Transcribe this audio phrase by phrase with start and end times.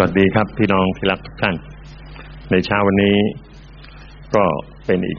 [0.00, 1.56] วัสดีครับ พี่น้องที่รักทุกท่าน
[2.50, 3.16] ในเช้าวันนี้
[4.34, 4.44] ก็
[4.86, 5.18] เป็นอีก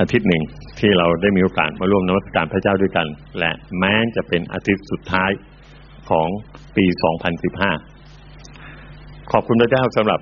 [0.00, 0.42] อาทิตย์หนึ่ง
[0.78, 3.06] ที่เราได้มีโอกาสมาร่วมนมัสการพระเจ้าด้วยกัน
[3.38, 5.30] และแม้จะเป็นอาทิตย์สุดท้าย
[6.10, 6.28] ของ
[6.76, 6.84] ปี
[8.08, 10.20] 2015 ขอบคุณพระเจ้าสำหรับ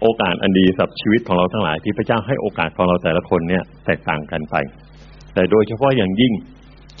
[0.00, 4.56] โอกาสอันดีสำหรับชีวิตของเราทั้งหลายที่พระเจ้าให้โอกาสของเราแต่ละคนเนี่ยแตกต่างกันไป
[5.34, 6.32] แต่โดยเฉพาะอย่างยิ่ง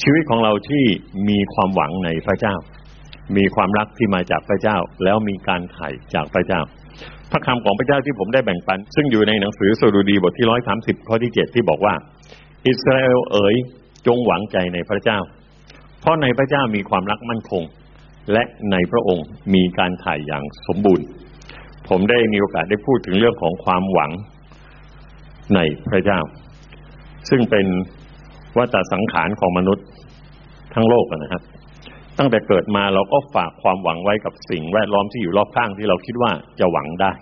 [0.02, 0.84] ชีวิตของเราที่
[1.28, 2.54] มีความหวังในพระเจ้า
[3.36, 6.60] มีความรักที่มาจากพระเจ้า แล้วมีการไถ่จากพระเจ้า
[7.30, 11.94] พระคำของพระเจ้าที่ผมได้แบ่งปัน ซึ่งอยู่ในหนังสือสดุดีบทที่ร้อยสามสิบข้อที่เจ็ดที่บอกว่า
[12.66, 13.54] อิสราเอลเอ๋ย
[14.06, 15.18] จงหวังใจในพระเจ้า
[16.00, 17.62] เพราะในพระเจ้ามีความรักมั่นคง
[18.32, 18.42] และ
[18.72, 21.06] ในพระองค์มีการไถ่อย่างสมบูรณ์
[21.88, 24.10] ผมได้มีโอกาสได้พูดถึงเรื่องของความหวัง
[25.54, 26.20] ในพระเจ้า
[27.30, 27.66] ซึ่งเป็น
[28.58, 29.86] วัฏสังขารของมนุษย์
[30.74, 31.42] ทั้งโลกนะครับ
[32.22, 37.12] ตั้งแต่เกิดมาเราก็ฝากความหวังไว้กับสิ่งแวดล้อมที่อยู่รอบข้างที่เราคิดว่าจะหวังได้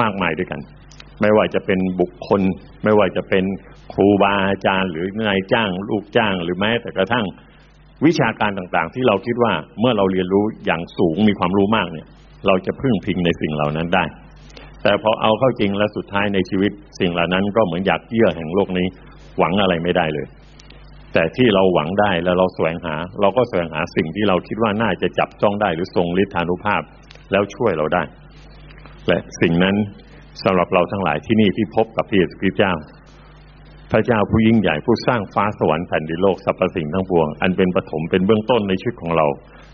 [0.00, 0.60] มากมายด้วยกัน
[1.20, 2.40] ไม่ว่าจะเป็นบุคคล
[2.84, 3.44] ไม่ว่าจะเป็น
[3.92, 7.24] ครูบาอาจารย์ หรือนายจ้าง ลูกจ้าง หรือแม้แต่กระทั่ง
[8.06, 12.06] วิชาการต่างๆ ที่เราคิดว่าเมื่อเราเรียนรู้อย่างสูงมีความรู้มากเนี่ย
[12.46, 14.04] เราจะพึ่งพิงในสิ่งเหล่านั้นได้
[14.82, 18.86] แต่พอเอาเข้าจริงและสุดท้ายในชีวิต สิ่งเหล่านั้นก็เหมือนอยากเยื่อแห่งโลกนี้
[19.38, 20.26] หวังอะไรไม่ได้เลย
[21.14, 26.82] แต่ที่เราหวังได้แล้วเราแสวงหา เราก็แสวงหาสิ่งที่เราคิดว่าน่าจะจับจ้องได้หรือทรงฤทธานุภาพ
[27.32, 28.02] แล้วช่วยเราได้
[29.08, 29.76] และสิ่งนั้น
[30.44, 32.72] สำหรับเราทั้งหลายที่นี่ที่พบกับพระเยซูคริสต์เจ้า
[33.92, 39.26] พระเจ้าผู้ยิ่งใหญ่ผู้สร้างฟ้าสวรรค์แผ่นดินโลกสรรพสิ่งทั้งปวง อันเป็นปฐมเป็นเบื้องต้นในชีวิตของเรา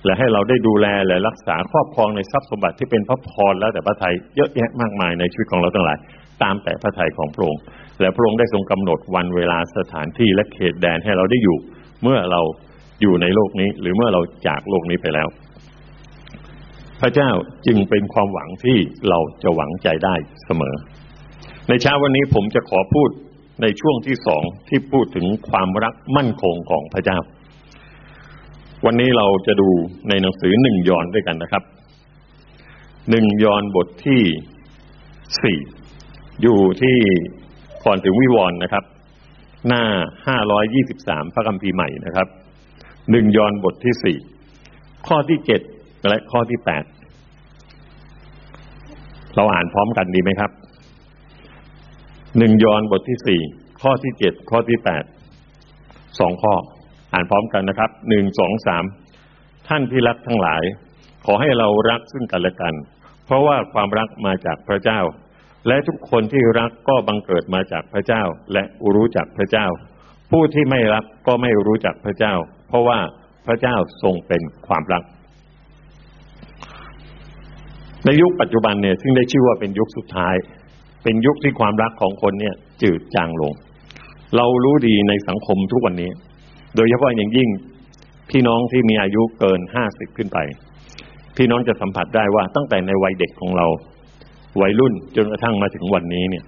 [0.05, 5.99] และให้เราได้ดูแลและรักษาครอบครองในทรัพย์สมบัติที่เป็นพระพรแล้วแต่พระทัยเยอะแยะมากมายในชีวิตของเราทั้งหลาย
[6.43, 7.62] ตามแต่พระทัยของพระองค์
[8.00, 11.56] และพระองค์ได้ทรงกำหนดวันเวลาสถานที่และเขตแดนให้เราได้อยู่
[12.03, 12.41] เมื่อเรา
[13.03, 15.28] อยู่ในโลกนี้ หรือเมื่อเราจากโลกนี้ไปแล้ว
[17.00, 17.31] พระเจ้า
[17.67, 18.78] จึงเป็นความหวังที่
[19.09, 20.75] เราจะหวังใจได้เสมอ
[21.69, 23.09] ในเช้าวันนี้ผมจะขอพูด
[23.62, 27.19] ในช่วงที่สองที่พูดถึงความรักมั่นคงของพระเจ้า
[28.84, 29.69] วันนี้เราจะดู
[30.09, 31.62] ในหนังสือหนึ่งยอนด้วยกันนะครับ
[33.11, 34.22] หนึ่งยอนบทที่
[35.43, 35.59] สี่
[36.43, 36.99] อยู่ที่
[37.87, 38.84] ก่อนถึงวิวรณ์นะครับ
[39.69, 39.83] หน้า
[40.27, 42.28] ห้าร้อยยี่สิบสามพระคัมภีร์ใหม่นะครับ
[43.11, 44.17] หนึ่งยอนบทที่สี่
[45.06, 45.61] ข้อที่เจ็ด
[46.09, 46.84] และข้อที่แปด
[49.37, 50.50] เราอ่านพร้อมกันดีไหมครับ
[52.39, 53.41] หนึ่งยอนบทที่สี่
[53.83, 55.05] ข้อที่เจ็ดข้อที่แปด
[56.21, 56.55] สองข้อ
[57.12, 58.84] อ่านพร้อมกันนะครับหนึ่งสองสาม
[59.69, 60.62] ท่านที่รักทั้งหลาย
[61.27, 62.75] ขอให้เรารักซึ่งกันและกัน
[63.25, 65.00] เพราะว่าความรักมาจากพระเจ้า
[65.66, 68.64] และทุกคนที่รักก็บังเกิดมาจากพระเจ้า และ
[68.94, 69.66] รู้จักพระเจ้า
[70.30, 72.34] ผู้ที่ไม่รักก็ไม่รู้จักพระเจ้า
[72.69, 72.98] เพราะว่า
[73.47, 75.02] พระเจ้าทรงเป็นความรัก
[78.04, 80.34] ในยุคปัจจุบันเนี่ยซึ่งได้ชื่อว่าเป็นยุคสุดท้าย
[81.04, 83.52] เป็นยุคที่ความรักของคนเนี่ย จืดจางลง
[84.36, 86.10] เรารู้ดีในสังคมทุกวันนี้
[86.76, 87.48] โดยเฉพาะอย่างยิ่ง
[88.31, 90.38] พี่น้องที่มีอายุเกินห้าสิบขึ้นไป
[91.36, 93.66] พี่น้องจะสัมผัสได้ว่าตั้งแต่ในวัยเด็กของเรา
[94.60, 96.44] วัยรุ่นจนกระทั่งมาถึงวันนี้เนี่ย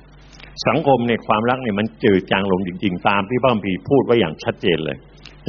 [0.68, 4.96] สังคมเนี่ยความรักเนี่ยมันจืดจางลงจริง ๆ ตามที่พระคัมภีร์พูดไว้อย่างชัดเจนเลย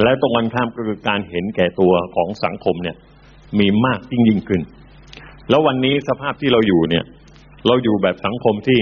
[0.03, 2.95] และตรงกันข้ามก็คือการเห็นแก่ตัวของสังคมเนี่ย
[3.59, 4.61] มีมากยิ่งยิ่งขึ้น
[5.49, 7.03] แล้ววันนี้สภาพที่เราอยู่เนี่ย
[7.67, 8.79] เราอยู่แบบสังคมที่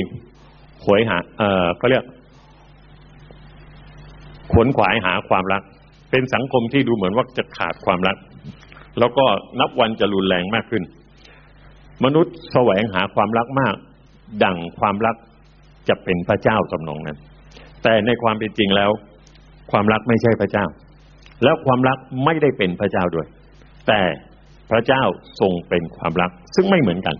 [0.85, 2.03] หวยหา เอ่อก็เรียก
[4.51, 5.61] ขวนขวายหาความรัก
[6.11, 8.17] เป็นสังคมที่ดูเหมือนว่าจะขาดความรัก
[8.99, 9.25] แล้วก็
[9.59, 10.83] นับวันจะรุนแรงมากขึ้น
[12.03, 13.75] มนุษย์แสวงหาความรักมาก
[14.43, 15.15] ดังความรัก
[15.89, 17.17] จะเป็นพระเจ้าสำนองนั้น
[17.83, 18.91] แต่ในความเป็นจริงแล้ว
[19.71, 20.65] ความรักไม่ใช่พระเจ้า
[21.43, 23.27] แล้วความรักไม่ได้เป็นพระเจ้าด้วย
[23.87, 24.01] แต่
[24.71, 25.03] พระเจ้า
[25.39, 27.15] ทรงเป็นความรักซึ่งไม่เหมือนกัน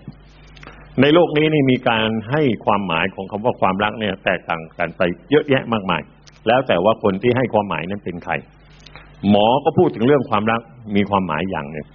[1.02, 6.02] ในโลกนี้นี่มีการให้ความหมายของคำว่าความรักเนี่ย แตกต่างกันไปเยอะแยะมากมาย
[6.48, 8.34] แล้วแต่ว่าคนที่ให้ความหมายนั้นเป็นใคร
[9.30, 10.62] หมอก็พูดถึงเรื่องความรัก
[10.96, 11.86] มีความหมายอย่างหนึ่ง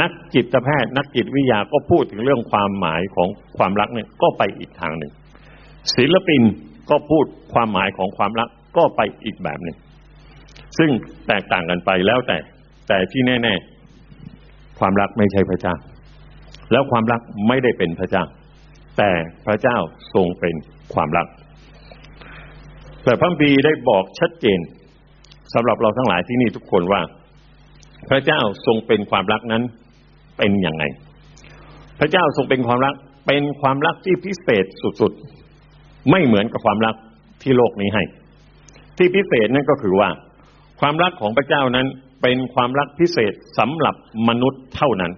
[0.00, 3.28] นักจิตแพทย์ นักจิตวิทยาก็พูดถึงเรื่องความหมายของ
[3.58, 5.12] ความรักเนี่ยก็ไปอีกทางหนึ่ง
[5.96, 6.42] ศิลปิน
[6.90, 9.76] ก็พูดความหมายของความรักก็ไปอีกแบบหนึ่ง
[10.78, 10.90] ซึ่ง
[11.26, 12.38] แตกต่างกันไปแล้วแต่
[12.88, 13.54] แต่ที่แน่
[14.16, 15.74] ๆ ความรักไม่ใช่พระเจ้า
[16.72, 18.24] แล้วความรักไม่ได้เป็นพระเจ้า
[18.98, 19.10] แต่
[19.46, 19.78] พระเจ้า
[20.14, 20.54] ทรงเป็น
[20.94, 21.26] ความรัก
[23.04, 24.60] แต่พระบีได้บอกชัดเจน
[25.54, 27.02] สำหรับเราทั้งหลายที่นี่ทุกคนว่า
[28.10, 29.62] พระเจ้าทรงเป็นความรักนั้น
[30.42, 30.84] เป็นย่างไง
[32.00, 32.94] พระเจ้าทรงเป็นความรัก
[33.26, 34.64] เป็นความรักที่พิเศษ
[35.00, 36.94] สุดๆ ไม่เหมือนกับความรัก
[37.42, 38.02] ที่โลกนี้ให้
[38.96, 40.08] ที่พิเศษนั่นก็คือว่า
[40.80, 41.86] ความรักของพระเจ้านั้น
[42.22, 43.94] เป็นความรักพิเศษสำหรับ
[44.28, 45.12] มนุษย์เท่านั้น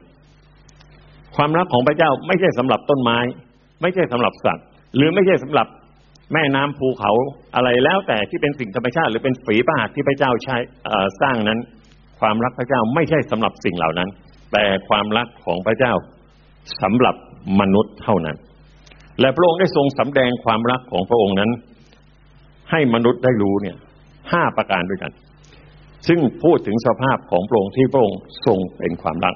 [1.37, 3.19] ความรักของพระเจ้าไม่ใช่สำหรับต้นไม้
[3.83, 4.67] ไม่ใช่สำหรับสัตว์
[4.97, 5.67] หรือไม่ใช่สำหรับ
[6.33, 7.13] แม่น้ำภูเขา
[7.55, 10.57] อะไรแล้วแต่ที่เป็นสิ่งธรรมชาติ หรือเป็นฝีพระหัตที่พระเจ้าใช้
[11.21, 11.59] สร้างนั้น
[12.21, 14.09] ความรักพระเจ้าไม่ใช่สำหรับสิ่งเหล่านั้น
[14.55, 15.93] แต่ความรักของพระเจ้า
[16.83, 17.17] สำหรับ
[17.61, 18.37] มนุษย์เท่านั้น
[19.21, 21.51] และพระองค์ได้ทรงสำแดงความรักของพระองค์นั้น
[22.71, 23.77] ให้มนุษย์ได้รู้เนี่ย
[24.33, 25.13] ห้าประการด้วยกัน
[26.09, 29.35] ซึ่งพูดถึงสภาพของพระองค์ที่พระองค์ทรงเป็นความรัก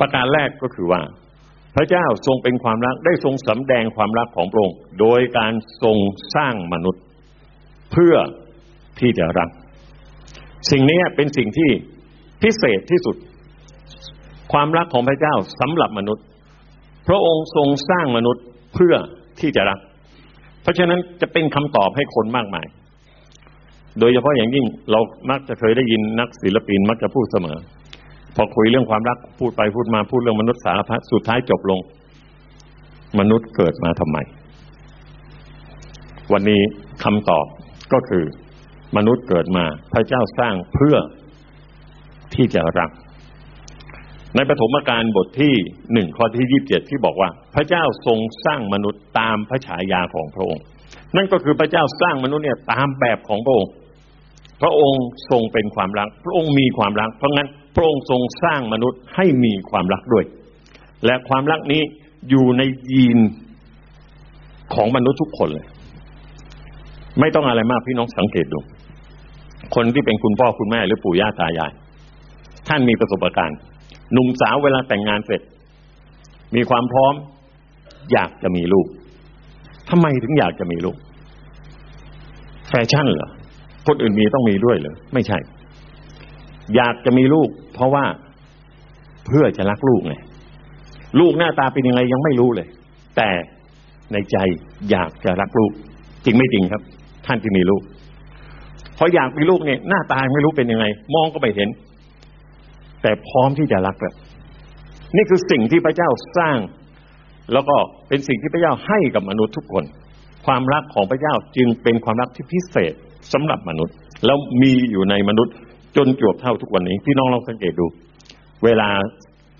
[0.00, 1.00] ประการแรกก็คือว่า
[1.76, 5.52] พระเจ้าทรงเป็นความรักได้ทรงสำแดงความรักของพระองค์ โดยการ
[5.82, 5.98] ทรง
[6.34, 7.02] สร้างมนุษย์
[7.92, 8.14] เพื่อ
[9.00, 9.48] ที่จะรัก
[10.70, 11.70] สิ่งนี้เป็นสิ่งที่
[12.42, 13.16] พิเศษที่สุด
[14.52, 16.24] ความรักของพระเจ้าสำหรับมนุษย์
[17.08, 18.44] พระองค์ทรงสร้างมนุษย์
[18.74, 18.94] เพื่อ
[19.40, 19.78] ที่จะรัก
[20.62, 22.66] เพราะฉะนั้นจะเป็นคำตอบให้คนมากมาย
[23.98, 25.00] โดยเฉพาะอย่างยิ่งเรา
[25.30, 27.58] มักจะเคยได้ยินนักศิลปินมักจะพูดเสมอ
[28.36, 31.80] พอคุยเรื่องความรักพูดไปพูดมาพูดเรื่องมนุษย์สารพัดสุดท้ายจบลง
[33.18, 34.18] มนุษย์เกิดมาทำไม
[36.32, 36.60] วันนี้
[37.04, 37.46] คำตอบ
[37.92, 38.24] ก็คือ
[38.96, 40.96] มนุษย์เกิดมาพระเจ้าสร้างเพื่อ
[42.34, 42.90] ที่จะรัก
[44.36, 45.54] ในปฐมกาลบทที่
[45.92, 50.64] หนึ่งข้อที่ยี่บเจ็ดที่บอกว่า พระเจ้าทรงสร้างมนุษย์ตามพระฉายาของพระองค์
[51.16, 53.72] นั่นก็คือพระเจ้าสร้างมนุษย์เนี่ยตามแบบของพระองค์
[54.62, 60.24] พระองค์ทรงเป็นความรัก พระองค์มีความรัก เพราะงั้นพระองค์ทรงสร้างมนุษย์ให้มีความรักด้วย
[61.06, 61.82] และความรักนี้
[62.28, 62.62] อยู่ใน
[62.92, 63.18] ยีน
[64.74, 65.66] ของมนุษย์ทุกคนเลย
[67.20, 68.58] ไม่ต้องอะไรมากพี่น้องสังเกตดู
[69.74, 71.72] คนที่เป็นคุณพ่อคุณแม่หรือปู่ย่าตายาย
[72.68, 73.58] ท่านมีประสบการณ์
[74.12, 75.40] หนุ่มสาวเวลาแต่งงานเสร็จ
[76.54, 77.14] มีความพร้อม
[78.12, 78.86] อยากจะมีลูก
[79.90, 80.96] ทำไมถึงอยากจะมีลูก
[82.68, 83.30] แฟชั่นเหรอ
[83.86, 85.38] คนอื่นมีต้องมีด้วยเหรอไม่ใช่
[86.76, 88.04] อยากจะมีลูก เพราะว่า
[89.26, 90.14] เพื่อจะรักลูกไง
[91.20, 92.68] ลูกหน้าตาเป็นยังไงยังไม่รู้เลย
[93.16, 93.30] แต่
[94.12, 94.36] ในใจ
[94.90, 95.72] อยากจะรักลูก
[96.24, 96.82] จริงไม่จริงครับ
[97.26, 97.82] ท่านที่มีลูก
[98.98, 100.84] พออยากมีลูกเนี่ยหน้าตาไม่รู้เป็นยังไง
[101.14, 101.68] มองก็ไม่เห็น
[103.02, 104.14] แต่พร้อมที่จะรักแล้ว
[105.16, 106.58] นี่คือสิ่งที่พระเจ้าสร้าง
[107.52, 107.76] แล้วก็
[108.08, 109.84] เป็นสิ่งที่พระเจ้าให้กับมนุษย์ทุกคน
[110.46, 112.94] ความรักของพระเจ้าจึงเป็นความรักที่พิเศษ
[113.32, 113.94] สำหรับมนุษย์
[114.26, 115.54] แล้วมีอยู่ในมนุษย์
[115.96, 117.86] จนจวบเท่าทุกวันนี้ พี่น้องลองสังเกตดู
[118.64, 118.88] เวลา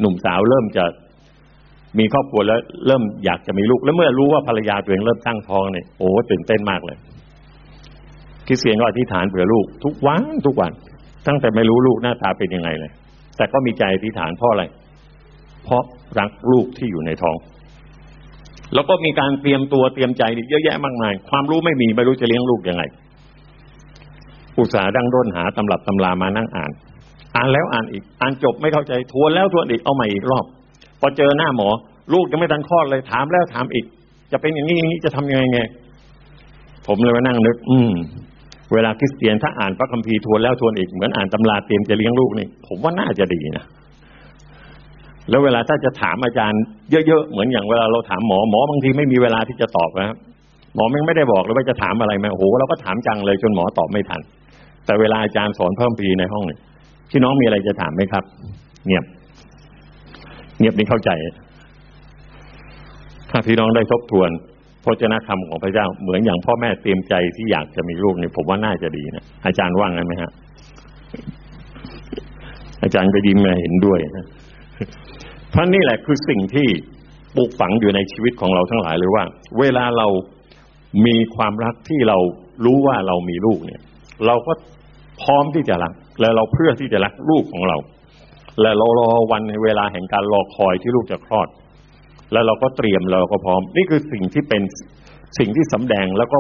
[0.00, 0.84] หนุ่มสาวเริ่มจะ
[1.98, 6.96] มีครอบครัวแล้วเริ่มอยากจะมีลูก แล้วเมื่อรู้ว่าภรรยาตัวเองเริ่มตั้งท้องเนี่ยโอ้ตื่นเต้นมากเลย
[8.46, 10.72] คริสเตียนก็อธิษฐานเผื่อลูก ทุกวันทุกวัน
[11.26, 12.92] ตั้งแต่ไม่รู้ลูกหน้าตาเป็นยังไงเลย
[13.36, 14.64] แต่ก็มีใจอธิษฐานเพราะอะไร
[15.64, 15.82] เพราะ
[16.18, 17.36] รักลูกที่อยู่ในท้อง
[18.74, 22.82] แล้วก็มีการเตรียมตัวเตรียมใจเยอะแยะมากมาย ความรู้ไม่มีไม่รู้จะเลี้ยงลูกยังไง
[24.58, 26.70] อุตสาห์ดังด้นหาตำรับตำรามานั่งอ่าน
[27.36, 30.44] อ่านแล้วอ่านอีก อ่านจบไม่เข้าใจทวนแล้วทวนอีกเอาใหม่อีกรอบ
[31.00, 31.68] พอเจอหน้าหมอ
[32.12, 33.84] ลูกยังไม่ทันคลอดเลยถามแล้วถามอีก
[34.32, 35.60] จะเป็นอย่างนี้อย่างนี้จะทำยังไงไง
[36.86, 37.92] ผมเลยมานั่งนึก อืม
[38.72, 43.64] เวลาคริสเตียนถ้าอ่านพระคัมภีร์ทวนแล้วทวนอีกเหมือนอ่านตำราเตรียมจะเลี้ยงลูกนี่ผมว่าน่าจะดีนะ
[45.30, 50.16] แล้วเวลาถ้าจะถามอาจารย์เยอะๆเหมือนอย่างเวลาเราถามหมอหมอบางทีไม่มีเวลาที่จะตอบนะครับ
[50.74, 54.20] หมอไม่ได้บอกเลยว่าจะถามอะไรไหมโอ้โหเราก็ถามจังเลยจนหมอตอบไม่ทัน
[54.86, 56.60] แต่เวลาอาจารย์สอนเพิ่มพีในห้องเนี่ย
[57.10, 58.24] พี่น้องมีอะไรจะถามไหมครับ
[58.86, 59.04] เงียบ
[60.58, 61.10] เงียบนี่เข้าใจ
[63.30, 64.30] ถ้าพี่น้องได้ทบทวน
[64.84, 70.30] พระเจ้าคำของพระเจ้าเหมือนอย่างพ่อแม่เตรียมใจที่อยากจะมีลูกเนี่ยผมว่าน่าจะดีนะอาจารย์ว่างกันไหมฮะ
[72.82, 74.26] อาจารย์ก็ยิ้มมาเห็นด้วยนะ
[75.50, 76.68] เพราะนี่แหละคือสิ่งที่
[77.36, 79.24] ปลูกฝังอยู่ในชีวิตของเราทั้งหลายเลยว่า
[79.58, 80.06] เวลาเรา
[81.06, 82.18] มีความรักที่เรา
[82.64, 83.80] รู้ว่าเรามีลูกเนี่ย
[84.26, 84.52] เราก็
[85.22, 87.76] พร้อมที่จะรัก และเราเพื่อที่จะรักลูกของเรา
[88.60, 91.48] และเรารอวันในเวลาแห่งการรอคอยที่ลูกจะคลอด
[92.32, 94.62] แล้วเราก็เตรียมเราก็พร้อม นี่คือสิ่งที่เป็น
[95.38, 96.38] สิ่งที่สำแดงแล้วก็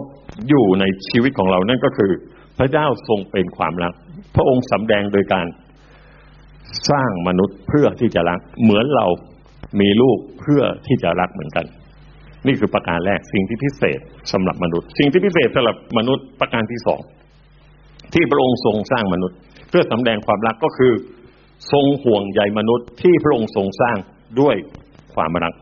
[0.48, 2.10] อยู่ในชีวิตของเรานั่นก็คือ
[2.58, 3.92] พระเจ้าทรงเป็นความรัก
[4.34, 5.46] พระองค์สำแดงโดยการ
[6.90, 9.06] สร้างมนุษย์เพื่อที่จะรัก เหมือนเรา
[9.80, 11.66] มีลูกเพื่อที่จะรักเหมือนกัน
[12.46, 14.00] นี่คือประการแรกสิ่งที่พิเศษ
[14.32, 17.00] สำหรับมนุษย์ สิ่งที่พิเศษสำหรับมนุษย์ประการที่สอง
[18.14, 19.36] ที่พระองค์ทรงสร้างมนุษย์
[19.68, 20.92] เพื่อสำแดงความรักก็คือ
[21.72, 23.96] ทรงห่วงใยมนุษย์ที่พระองค์ทรงสร้าง
[24.40, 24.56] ด้วย
[25.14, 25.52] ความรัก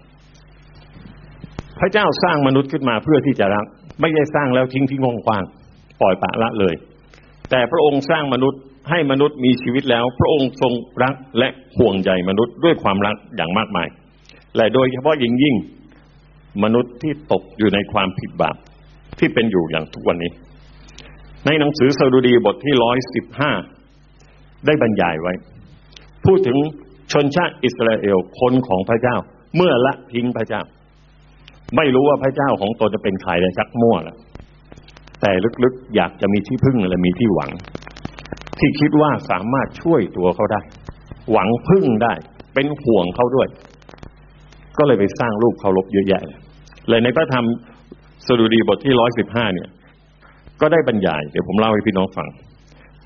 [1.80, 3.66] พระเจ้าสร้างมนุษย์ขึ้นมาเพื่อที่จะรัก
[4.00, 5.42] ไม่ใช่สร้างแล้วทิ้งทิ้งงควาง
[6.00, 6.74] ปล่อยปะละเลย
[7.50, 8.60] แต่พระองค์สร้างมนุษย์
[8.90, 10.72] ให้มนุษย์มีชีวิตแล้ว พระองค์ทรง
[11.02, 13.88] รักและห่วงใยมนุษย์ด้วยความรักอย่างมากมาย
[14.56, 15.56] และโดยเฉพาะยิ่งยิ่ง
[16.64, 18.56] มนุษย์ที่ตกอยู่ในความผิดบาป
[19.18, 20.30] ที่เป็นอยู่อย่างทุกวันนี้
[21.46, 23.52] ในหนังสือสดุดีบทที่ร้อยสิบห้า
[24.66, 25.32] ได้บรรยายไว้
[26.24, 26.58] พูดถึง
[27.12, 29.16] ชนชาติอิสราเอลคนของพระเจ้า
[29.56, 30.62] เมื่อละทิ้งพระเจ้า
[31.76, 34.16] ไม่รู้ว่าพระเจ้าของตนจะเป็นใครเลยชักมั่วแล้ว
[35.20, 35.30] แต่
[35.64, 37.50] ลึกๆอยากจะมีที่พึ่งและมีที่หวัง
[38.58, 40.60] ที่คิดว่าสามารถช่วยตัวเขาได้
[41.32, 42.14] หวังพึ่งได้
[42.54, 43.48] เป็นห่วงเขาด้วย
[44.78, 46.38] ก็เลยไปสร้างรูปเคารพเยอะแยะเลย
[46.88, 47.46] เลยในพระธรรม
[48.26, 49.68] สดุดีบทที่ร้อยสิบห้าเนี่ย
[50.60, 52.28] ก็ได้บรรยาย เดี๋ยวผมเล่าให้พี่น้องฟัง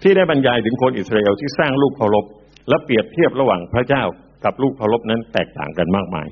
[0.03, 2.25] ที่ได้บรรยายถึงคนอิสราเอลที่สร้างรูปเคารพ
[2.69, 4.03] และเปรียบเทียบระหว่างพระเจ้า
[4.45, 6.27] กับรูปเคารพนั้นแตกต่างกันมากมาย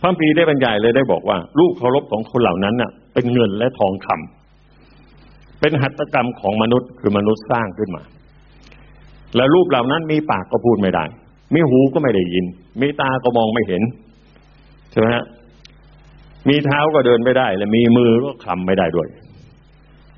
[0.00, 8.02] พระพีได้บรรยายเลยได้บอกว่ารูปเคารพของคนเหล่านั้นน่ะ เป็นเงินและทองคำเป็นหัตถกรรมของมนุษย์คือมนุษย์สร้างขึ้นมา
[9.36, 11.04] และรูปเหล่านั้นมีปากก็พูดไม่ได้
[11.54, 12.46] มีหูก็ไม่ได้ยิน
[12.80, 13.82] มีตาก็มองไม่เห็น
[14.90, 15.24] ใช่ไหมฮะ
[16.48, 19.08] มีเท้าก็เดินไม่ได้ และมีมือก็คลำไม่ได้ด้วย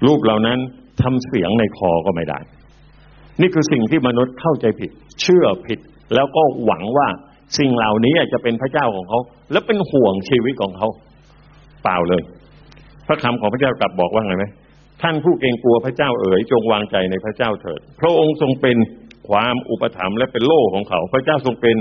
[0.07, 0.59] รูปเหล่านั้น
[1.03, 2.39] ทำเสียงในคอก็ไม่ได้
[3.41, 5.79] นี่คือสิ่งที่มนุษย์เข้าใจผิด เชื่อผิด
[6.15, 7.09] แล้วก็หวังว่า
[7.59, 9.19] สิ่งเหล่านี้จะเป็นพระเจ้าของเขา
[9.53, 10.89] และเป็นห่วงชีวิตของเขา
[11.83, 12.23] เปล่าเลย
[13.07, 14.45] พระคำของพระเจ้ากลับบอกว่าไงไหม
[15.03, 18.77] ท่านผู้เกรงกลัวพระเจ้าเอ๋ยจงวางใจในพระเจ้าเถิด พระองค์ทรงเป็น
[19.29, 21.77] ความอุปถัมภ์และเป็นโล่ของเขา พระเจ้าทรงเป็น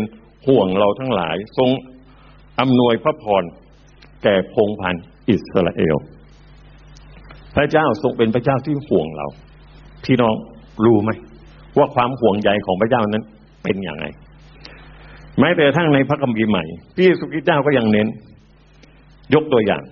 [0.47, 1.69] ห่วงเราทั้งหลาย ทรง
[2.59, 3.43] อำนวยพระพร
[4.23, 4.95] แก่พงพัน
[5.29, 5.95] อิสราเอล
[7.55, 9.27] พระเจ้าทรงเป็นพระเจ้าที่ห่วงเรา
[10.05, 10.35] พี่น้อง
[10.85, 11.11] รู้ไหม
[11.77, 13.23] ว่าความห่วงใยของพระเจ้านั้น
[13.63, 14.05] เป็นอย่างไร
[15.39, 16.63] แม้แต่ทั้งในพระคัมภีร์ใหม่
[16.97, 18.07] พี่สุกิเจ้าก็ยังเน้น
[19.33, 19.83] ยกตัวอย่าง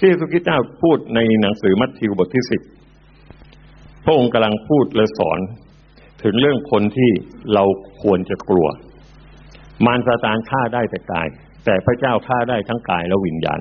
[0.00, 2.60] พี่สุกิเจ้าพูดในหนังสือมัทธิวบทที่สิบ
[4.04, 5.38] พระองค์กำลังพูดและสอน
[6.22, 7.10] ถึงเรื่องคนที่
[7.54, 7.64] เรา
[8.02, 8.68] ควรจะกลัว
[9.86, 11.28] มารซาตานฆ่าได้แต่กาย
[11.64, 13.60] แต่พระเจ้าฆ่าได้ทั้งกายและวิญญาณ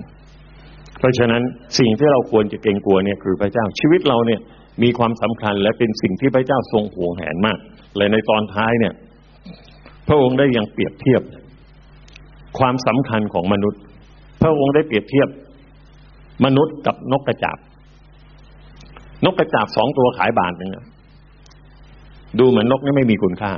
[1.00, 1.42] เพราะฉะนั้น
[1.80, 4.42] สิ่งที่เราควรจะเกรงกลัวเนี่ยคือพระเจ้าชีวิตเราเนี่ย
[4.84, 7.58] มีความสำคัญและเป็นสิ่งที่พระเจ้าทรงห่วงแหนมาก
[7.98, 8.94] เลยในตอนท้ายเนี่ย
[10.08, 11.22] พระองค์ได้ยังเปรียบเทียบ
[12.60, 13.82] ความสำคัญของมนุษย์
[14.42, 15.30] พระองค์ได้เปรียบเทียบ
[16.46, 17.58] มนุษย์กับนกกระจาบ
[19.26, 20.72] นกกระจาบสองตัวขายบาทหนึ่ง
[22.40, 23.52] ดูเหมือนนกนี่ไม่มีคุณค่า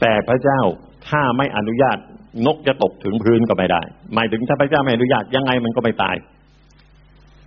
[0.00, 0.60] แต่พระเจ้า
[1.08, 1.98] ถ้าไม่อนุญาต
[2.46, 3.82] นกจะตกถึงพื้นก็ไม่ได้
[4.14, 6.16] หมายถึงถ้าพระเจ้าไม่อนุญาตยังไงมันก็ไม่ตาย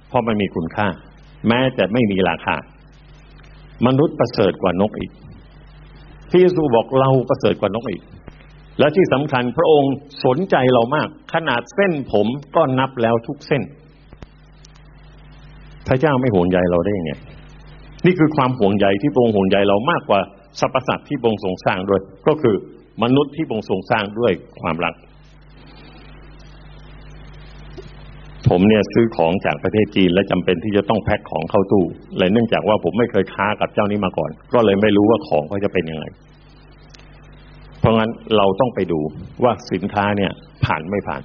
[0.08, 0.88] เพราะมันมีคุณค่า
[1.48, 2.56] แม้จะไม่มีราคา
[3.88, 5.12] มนุษย์ประเสริฐกว่านกอีก
[6.30, 8.02] พระเยซูบอกเราประเสริฐกว่านกอีก
[8.80, 9.94] และที่สำคัญพระองค์
[10.26, 13.64] สนใจเรามาก ขนาดเส้นผมก็นับแล้วทุกเส้น
[15.88, 17.14] พระเจ้าไม่ห่วงใยเราได้ยังไง
[18.06, 20.20] นี่คือความห่วงใยที่พระองค์ห่วงใยเรามากกว่า
[20.60, 22.56] สรรพสัตว์ที่พระองค์ทรงสร้างด้วย ก็คือ
[23.04, 24.32] มนุษย์ที่พระองค์ทรงสร้างด้วย
[24.62, 24.94] ความรัก
[28.50, 31.86] ผมเนี่ยซื้อของจากประเทศจีนและจำเป็นที่จะต้องแพ็คของเข้าตู้
[32.18, 36.06] เลยเนื่องจากว่าผมไม่เคยค้ากับเจ้านี้มาก่อน ก็เลยไม่รู้ว่าของเขาจะเป็นยังไง
[37.80, 39.00] เพราะงั้นเราต้องไปดู
[39.44, 40.32] ว่าสินค้าเนี่ย
[40.66, 41.22] ผ่านไม่ผ่าน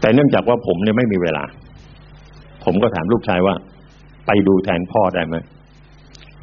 [0.00, 1.44] แต่เนื่องจากว่าผมเนี่ยไม่มีเวลา
[2.64, 3.54] ผมก็ถามลูกชายว่า
[4.26, 5.36] ไปดูแทนพ่อได้ไหม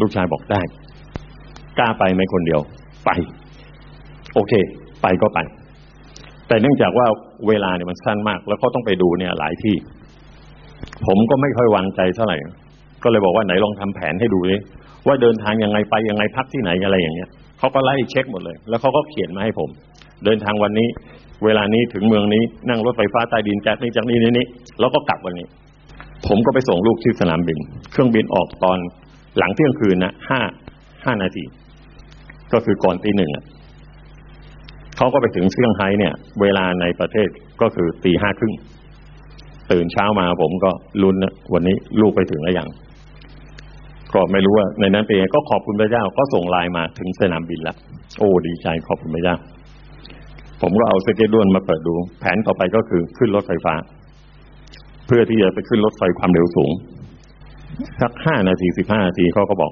[0.02, 0.62] ลูกชายบอกได้
[1.78, 2.62] กล้าไปไหมคนเดียว
[3.06, 3.10] ไป
[4.34, 4.54] โอเค
[5.02, 5.40] ไปก็ไป
[6.48, 7.08] แต่เนื่องจากว่า
[7.48, 9.76] เวลาเนี่ยมันสั้นมาก แล้วก็ต้องไปดูเนี่ยหลายที่
[11.06, 12.38] ผมก็ไม่ค่อยวางใจเท่าไหร่
[13.04, 14.60] ก็เลยบอกว่าไหนลองทำแผนให้ดูเลย
[15.08, 17.30] ว่าเดินทางยังไงไปยังไงพักที่ไหนอะไรอย่างเงี้ย
[17.64, 19.70] เขาก็ไล่เช็คหมดเลย แล้วเขาก็เขียนมาให้ผม
[20.26, 20.88] เดินทางวันนี้
[21.46, 24.46] เวลานี้ถึงเมืองนี้ นั่งรถไฟฟ้าใต้ดินจากนี้จากนี้นี้นี้
[24.80, 25.48] แล้วก็กลับวันนี้
[26.28, 27.60] ผมก็ไปส่งลูกที่สนามบิน
[27.92, 28.78] เครื่องบินออกตอน
[29.38, 30.42] หลังเที่ยงคืนนะห้า
[31.06, 31.44] ห้านาที
[32.54, 33.44] ก็คือก่อนตีหนึ่งอะ
[34.98, 37.30] เขาก็ไปถึงเซี่ยงไฮ้เนี่ย เวลาในประเทศ
[37.62, 38.54] ก็คือตีห้าครึ่ง
[39.72, 40.72] ตื่นเช้ามาผมก็
[41.04, 42.68] ลุ้นนะวันนี้ลูกไปถึงแล้วยัง
[44.14, 47.78] ก็ไม่รู้ว่าในนั้นเป็นไงก็ขอบคุณพระเจ้าก็ส่งไลน์มาถึงสนามบินแล้ว
[48.20, 49.36] โอ้ดีใจขอบคุณพระเจ้า
[50.62, 53.74] ผมก็เอาสเก็ตด้วนมาเปิดดู แผนต่อไปก็คือขึ้นรถไฟฟ้า
[55.08, 56.72] เพื่อที่จะไปขึ้นรถไฟความเร็วสูง
[58.02, 59.72] สักห้านาทีสิบห้านาทีเขาก็บอก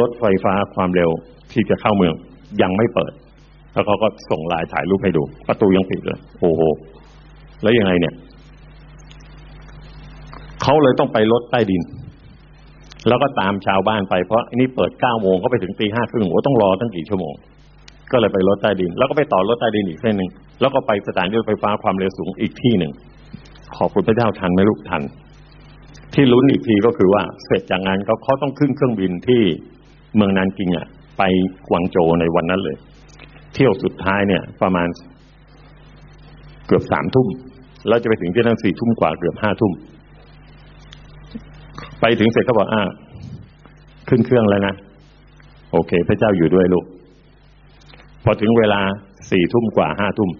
[0.00, 1.10] รถไฟฟ้าความเร็ว
[1.52, 2.14] ที่จะเข้าเมือง
[2.62, 3.12] ยังไม่เปิด
[3.72, 6.60] แล้วเขาก็ส่งไลน์ถ่ายรูปให้ดู ประตูยังปิดเลย โอ้โห
[7.62, 8.14] แล้วยังไงเนี่ย
[10.62, 11.82] เขาเลยต้องไปรถใต้ดิน
[13.08, 17.34] แล้วก็ตามชาวบ้านไปเพราะนี่เปิดเก้าโมงเขาไปถึงตีห้าครึ่งโอ้ต้องรอตั้งกี่ชั่วโมง
[18.12, 20.30] ก็เลยไปรถใต้ดิน แล้วก็ไปต่อรถใต้ดินอีกเส้นหนึ่ง
[20.60, 22.92] แล้วก็ไปสถานีรถไฟฟ้าความเร็วสูงอีกที่หนึ่ง
[23.76, 25.02] ขอบคุณพระเจ้าทันไหมลูกทัน
[26.14, 29.42] ที่ลุ้นอีกทีก็คือว่าเสร็จจากงานเขาเขาต้องขึ้นเครื่องบินที่
[30.16, 30.86] เมืองนานกิงอะ
[31.18, 31.22] ไป
[31.68, 32.76] กวางโจในวันนั้นเลย
[33.54, 34.88] เที่ยวสุดท้ายเนี่ย ประมาณ
[36.66, 37.28] เกือบสามทุ่ม
[37.88, 39.72] แล้วจะไปถึงที่นั่นสี่ทุ่มกว่าเกือบห้าทุ่ม
[42.06, 42.82] ไปถึงเสร็จเขาบอกอ่า
[44.08, 44.74] ขึ้นเครื่องแล้วนะ
[45.72, 46.84] โอเค พระเจ้าอยู่ด้วยลูก
[48.24, 48.80] พอถึงเวลา
[49.30, 50.30] สี่ทุ่มกว่าห้าทุ่ม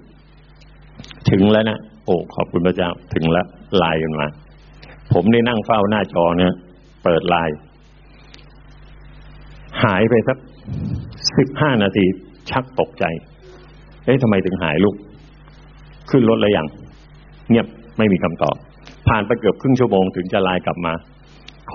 [1.30, 3.46] ถึงแล้วนะโอ้ขอบคุณพระเจ้าถึงแล้ว
[3.78, 4.26] ไลน์กันมา
[5.12, 6.52] ผมได้นั่งเฝ้าหน้าจอเนี่ย
[7.04, 7.56] เปิดไลน์
[9.84, 10.38] หายไปสัก
[11.38, 12.04] สิบห้านาที
[12.50, 13.04] ชักตกใจ
[14.04, 14.94] เอ๊ะทำไมถึงหายลูก
[16.10, 16.66] ขึ้นรถแล้วยัง
[17.48, 17.66] เงียบ
[17.98, 18.56] ไม่มีคำตอบ
[19.08, 20.94] ผ่านไปเกือบครึ่งชั่วโมงถึงจะไลน์กลับมา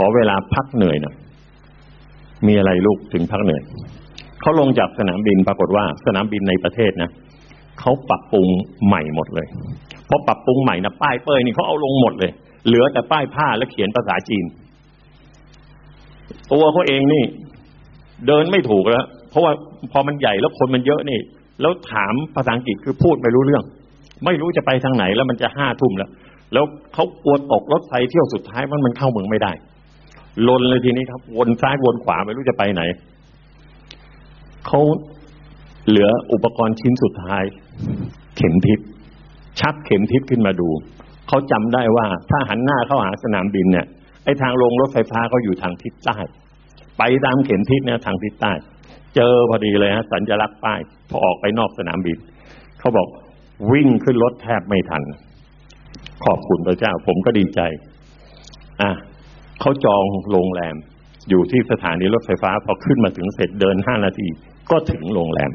[0.04, 1.16] อเวลาพักเหนื่อยน่อย
[2.48, 3.62] มีอะไรลูกถึงพักเหนื่อย
[4.42, 7.10] เขาลงจากสนามบินปรากฏว่า สนามบินในประเทศนะ
[7.80, 8.48] เขาปรับปรุง
[8.88, 9.48] ใหม่หมดเลย
[10.06, 12.32] เพราะปรับปรุงใหม่นะป้ายเป้ยนี่เขาเอาลงหมดเลย
[12.68, 14.46] เหลือแต่ป้ายผ้าและเขียนภาษาจีน
[16.52, 17.24] ตัวเขาเองนี่
[18.28, 19.52] เดินไม่ถูกแล้วเพราะว่า
[19.92, 21.20] พอมันใหญ่แล้วคนมันเยอะนี่
[21.62, 23.64] แล้วถามภาษาอังกฤษคือพูดไม่รู้เรื่อง
[24.26, 26.10] ไม่รู้จะไปทางไหนแล้วมันจะห้าทุ่มแล้ว
[26.54, 29.52] แล้วเขากลัวตกรถไฟเที่ยวสุดท้ายมันมันเข้าเมืองไม่ได้
[30.48, 32.82] ลนเลยทีนี้ครับ วนซ้ายวนขวาไม่รู้จะไปไหน
[34.66, 34.80] เขา
[35.88, 37.44] เหลืออุปกรณ์ชิ้นสุดท้าย
[38.38, 38.80] เข็มทิศ
[39.60, 40.70] ชักเข็มทิศขึ้นมาดู
[41.28, 43.86] เขาจำได้ว่า ถ้าหันหน้าเข้าหาสนามบินเนี่ย
[44.24, 46.18] ไอ้ทางลงรถไฟฟ้าเขาอยู่ทางทิศใต้
[46.98, 48.52] ไปตามเข็มทิศเนี่ยทางทิศใต้
[49.16, 50.80] เจอพอดีเลยฮะสัญลักษณ์ป้าย
[51.10, 52.18] พอออกไปนอกสนามบิน
[52.80, 53.08] เขาบอก
[53.72, 55.04] วิ่งขึ้นรถแทบไม่ทัน
[56.26, 57.62] ขอบคุณพระเจ้า ผมก็ดีใจ
[58.82, 58.92] อะ
[59.62, 60.76] เขาจองโรงแรม
[61.30, 64.28] อยู่ที่สถานีรถไฟฟ้า พอขึ้นมาถึงเสร็จเดินห้านาที
[64.72, 65.52] ก็ถึงโรงแรม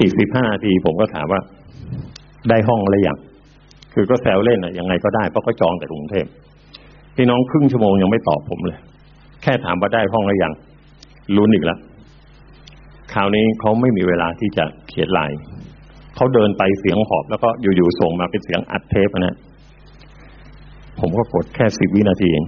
[0.00, 1.40] อีกสิบห้านาทีผมก็ถามว่า
[2.48, 3.18] ได้ห้องอะไรอย่าง
[3.92, 6.26] คือก็แซวเล่นอะยังไงก็ได้เพราะเขาจองแต่กรุงเทพ
[7.16, 8.78] พี่น้องครึ่งชั่วโมงยังไม่ตอบผมเลย
[9.42, 10.54] แค่ถามว่าได้ห้องอะไรอย่าง
[11.36, 11.78] ลุ้นอีกแล้ว
[13.12, 15.30] คราวนี้เขาไม่มีเวลาที่จะเขียนลาย
[16.16, 19.36] เขาเดินไปเสียงหอบ แล้วก็อยู่ๆส่งมาเป็นเสียงอัดเทปนะ
[21.00, 22.44] ผมก็กดแค่สิบวินาทีเอง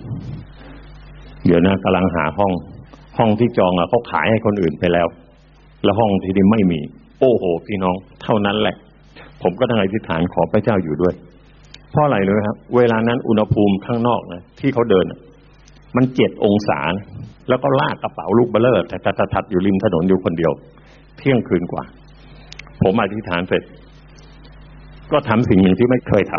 [1.50, 2.52] ดี๋ยวนะกำลังหาห้อง
[3.18, 5.08] ห้องที่จองอะเขาขายให้คนอื่นไปแล้ว
[5.84, 6.80] แล้วห้องที่นี่ไม่มี
[7.20, 8.76] โอ้โห พี่น้อง เท่านั้นแหละ
[9.42, 11.14] ผมก็ทั้งอธิษฐานขอพระเจ้าอยู่ด้วย
[11.90, 15.04] เพราะอะไรเลยครับ เวลานั้นอุณหภูมิข้างนอกนะที่เขาเดิน
[15.96, 16.80] มันเจ็ดองศา
[17.48, 18.96] แล้วก็ลากกระเป๋าลูกเบลเลอร์แต่
[19.34, 20.52] ถัดอยู่ริมถนนอยู่คนเดียว
[21.18, 21.84] เที่ยงคืนกว่า
[22.82, 23.62] ผมอธิษฐานเสร็จ
[25.12, 26.34] ก็ทำสิ่งหนึ่งที่ไม่เคยท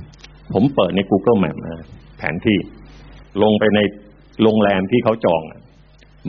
[0.00, 1.84] ำผมเปิดใน Google Map นะ
[2.18, 2.56] แผนที่
[3.42, 3.80] ลงไปใน
[4.42, 5.42] โรงแรมที่เขาจอง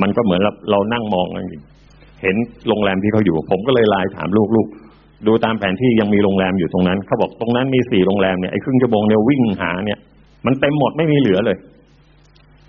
[0.01, 1.45] มันก็เหมือนเรานั่งมองกัน
[2.21, 2.35] เห็น
[2.67, 9.99] โรงแรมที่เขาอยู่ ผมก็เลยไลน์ถามลูกๆดูตามแผนที่ยังมีโรงแรมอยู่ตรงนั้นเขาบอกตรงนั้นมีสี่โรงแรมเนี่ยไอ้ครึ่งชั่วโมงเนี่ยวิ่งหาเนี่ย
[10.45, 11.57] มันเต็มหมดไม่มีเหลือเลย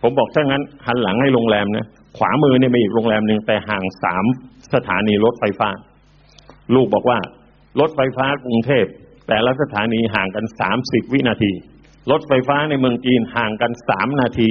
[0.03, 1.87] ผมบอกถ้างั้นหันหลังให้โรงแรมนะ
[2.19, 4.25] ขวามือเนี่ยมีอีกโรงแรมหนึ่งแต่ห่างสาม
[4.75, 5.71] สถานีรถไฟฟ้า
[6.75, 7.19] ลูกบอกว่า
[7.81, 8.85] รถไฟฟ้ากรุงเทพ
[9.29, 11.53] แต่ละสถานีห่างกันสามสิบวินาที
[12.11, 14.49] รถไฟฟ้าในเมืองจีนห่างกันสามนาที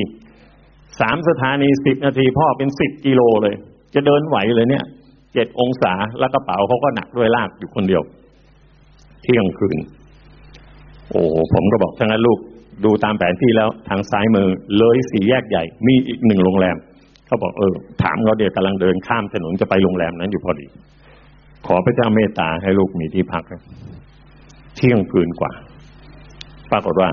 [1.02, 3.56] สามสถานีสิบนาทีพ่อเป็นสิบกิโลเลย
[3.96, 4.86] จะเดินไหวเลยเนี่ย
[5.34, 8.02] เจ็ดองศาแล้วกระเป๋าเขาก็หนักด้วยลากอยู่คนเดียว
[9.24, 9.78] เที่ยงคืน
[11.10, 11.22] โอ้
[11.54, 12.40] ผมก็บอกทั้งนั้นลูก
[12.86, 16.78] ดูตามแผนที่แล้วทางซ้ายมือ เลยสี่แยกใหญ่ มีอีกหนึ่งโรงแรม
[17.26, 20.66] เขาบอกเออ ถามเขาเดี๋ยวกำลังเดินข้ามถนนจะไปโรงแรมนั้นอยู่พอดี
[21.68, 23.44] ขอพระเจ้าเมตตาให้ลูกมีที่พัก
[24.76, 25.52] เที่ยงคืนกว่า
[26.72, 27.10] ปรากฏว่า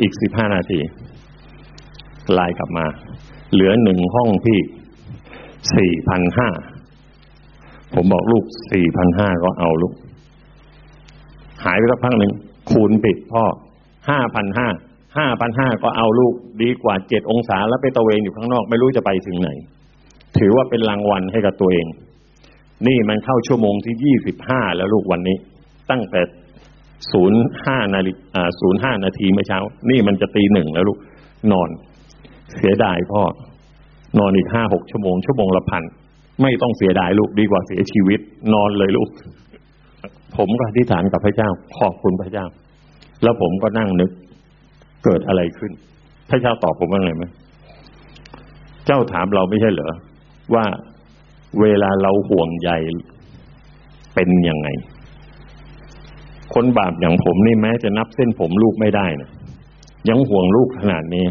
[0.00, 0.78] อีกสิบห้านาที
[2.34, 2.86] ไลน์กลับมา
[3.52, 4.60] เหลือหนึ่งห้องพี่
[5.76, 6.48] สี่พันห้า
[7.94, 9.94] ผมบอกลูกสี่พันห้าก็เอาลูก
[11.64, 12.32] หายไปสักพักหนึ่ง
[12.70, 13.44] คูณปิดพ่อ
[14.10, 14.68] ห้าพันห้า
[15.18, 19.50] ห้าพันห้าก็เอาลูกดีกว่าเจ็ดองศาแล้วไปตะเวนอยู่ข้างนอก ไม่รู้จะไปถึงไหน
[20.38, 21.86] ถือว่าเป็นรางวัลให้กับตัวเอง
[22.86, 25.36] นี่มันเข้าชั่วโมงที่ยี่สิบห้าแล้วลูกวันนี้
[25.90, 26.20] ตั้งแต่
[27.12, 29.58] ศูนย์ห้านาฬิกาศูนย์ห้านาทีเมื่อเช้า
[29.90, 30.98] นี่มันจะตีหนึ่งแล้วลูก
[31.52, 31.70] นอน
[32.54, 33.22] เสียดายพ่อ
[34.18, 35.82] นอนอีกห้าหกชั่วโมงชั่วโมงละพัน
[36.42, 38.20] ไม่ต้องเสียดายลูกดีกว่าเสียชีวิต
[38.54, 39.08] นอนเลยลูก
[40.36, 42.46] ผมก็อธิษฐานกับพระเจ้า ขอบคุณพระเจ้า
[43.22, 44.10] แล้วผมก็นั่งนึก
[45.04, 45.72] เกิดอะไรขึ้น
[46.30, 47.24] พระเจ้าตอบผมว่าไงไหม
[48.86, 49.92] เจ้าถามเราไม่ใช่เหรอ
[50.54, 50.64] ว่า
[51.60, 52.70] เวลาเราห่วงใย
[54.14, 54.68] เป็นยังไง
[56.54, 59.30] คนบาปอย่างผมนี่แม้จะนับเส้นผมลูกไม่ได้นะ
[60.08, 61.26] ยังห่วงลูกขนาดนี้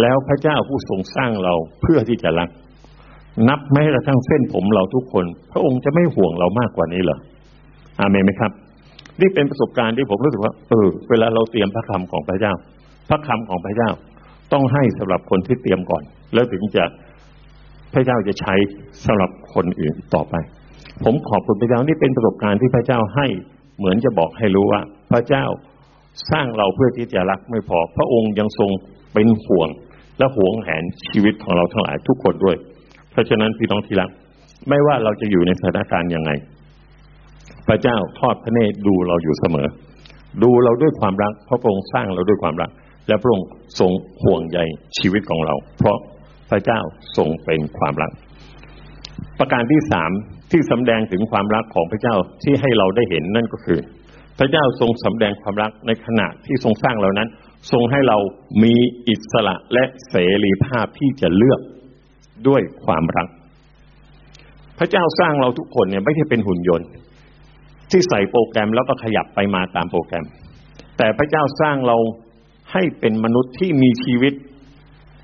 [0.00, 2.48] แล้วพระเจ้าผู้ทรงสร้างเราเพื่อที่จะรัก
[3.48, 7.18] นับแม้กระทั่งเส้นผมเราทุกคน พระองค์จะไม่ห่วงเรามากกว่านี้เหรอ
[8.00, 8.52] อาเมนไหมครับ
[9.20, 12.52] นี่เป็นประสบการณ์ที่ผมรู้สึกว่า เออ เวลาเราเตรียมพระคำของพระเจ้า
[13.08, 13.90] พระคำของพระเจ้า
[14.52, 16.02] ต้องให้สำหรับคนที่เตรียมก่อน
[16.34, 16.84] แล้วถึงจะ
[17.94, 18.54] พระเจ้าจะใช้
[19.04, 20.34] สำหรับคนอื่นต่อไป
[21.04, 23.26] ผมขอบคุณพระเจ้านี่เป็นประสบการณ์ที่พระเจ้าให้
[23.78, 24.80] เหมือนจะบอกให้รู้ว่า
[25.12, 25.44] พระเจ้า
[26.30, 28.70] สร้างเราเพื่อที่จะรักไม่พอ พระองค์ยังทรง
[29.16, 29.68] เป็นห่วง
[30.18, 32.56] และหวงแหนชีวิตของเราทั้งหลายทุกคนด้วย
[33.10, 34.10] เพราะฉะนั้นพี่น้องที่รัก
[34.68, 36.30] ไม่ว่าเราจะอยู่ในสถานการณ์ยังไง
[37.68, 39.68] พระเจ้าทอดพระเนตรดูเราอยู่เสมอ
[40.42, 42.70] ดูเราด้วยความรัก เพราะพระองค์สร้างเราด้วยความรัก
[43.08, 43.46] และพระองค์
[43.78, 44.58] ทรงห่วงใย
[44.98, 45.98] ชีวิตของเรา เพราะ
[46.50, 46.80] พระเจ้า
[47.16, 48.10] ทรงเป็นความรัก
[49.38, 50.10] ประการที่สาม
[50.50, 53.78] ที่สำแดงถึงความรักของพระเจ้าที่ให้เราได้เห็นนั่นก็คือ
[54.38, 57.28] พระเจ้าทรงสำแดงความรักในขณะที่ทรงสร้างเรานั้น
[57.72, 58.18] ทรงให้เรา
[58.62, 58.74] มี
[59.08, 61.60] อิสระและเสรีภาพที่จะเลือก
[62.48, 63.28] ด้วยความรัก
[64.78, 66.88] พระเจ้าสร้างเราทุกคนเนี่ยไม่ใช่เป็นหุ่นยนต์
[67.90, 70.24] ที่ใส่โปรแกรมแล้วก็ขยับไปมาตามโปรแกรม
[70.98, 71.96] แต่พระเจ้าสร้างเรา
[72.72, 74.34] ให้เป็นมนุษย์ที่มีชีวิต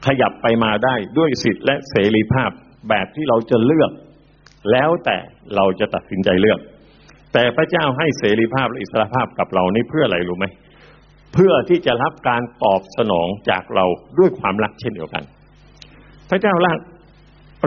[0.07, 2.51] ขยับไปมาได้ด้วยสิทธิและเสรีภาพ
[2.89, 3.91] แบบที่เราจะเลือก
[4.71, 5.17] แล้วแต่
[5.57, 6.61] เราจะตัดสินใจเลือก
[7.33, 10.47] แต่พระเจ้าให้เสรีภาพและอิสระภาพกับเรานี่เพื่ออะไรรู้ไหม
[11.33, 13.85] เพื่อที่จะรับการตอบสนองจากเรา
[14.19, 15.23] ด้วยความรักเช่นเดียวกัน
[16.31, 16.79] พระเจ้ารัก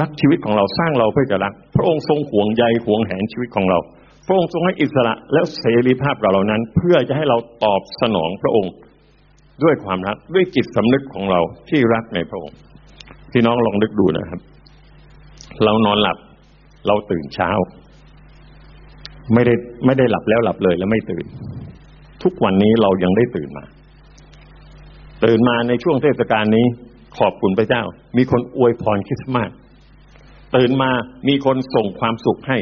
[0.01, 3.77] รักชีวิตของเราสร้างเราเพื่อจะรัก พระองค์ทรงห่วงใยห่วงแหนชีวิตของเรา
[4.27, 8.71] พระองค์ทรงให้อิสระและเสรีภาพเราเหล่านั้น เพื่อจะให้เราตอบสนองพระองค์
[9.63, 12.57] ด้วยความรักด้วยจิตสำนึกของเราที่รักในพระองค์
[13.31, 14.41] พี่น้องลองนึกดูนะครับ
[15.63, 16.17] เรานอนหลับ
[16.87, 17.49] เราตื่นเช้า
[19.33, 19.53] ไม่ได้
[19.85, 21.25] ไม่ได้หลับแล้วหลับเลยแล้วไม่ตื่น
[22.25, 23.65] ทุกวันนี้เรายังได้ตื่นมา
[25.25, 26.65] ตื่นมาในช่วงเทศกาลนี้
[27.17, 27.83] ขอบคุณพระเจ้า
[28.17, 29.49] มีคนอวยพรคริสต์มาส
[30.55, 30.91] ตื่นมา
[31.27, 32.57] มีคนส่งความสุขให้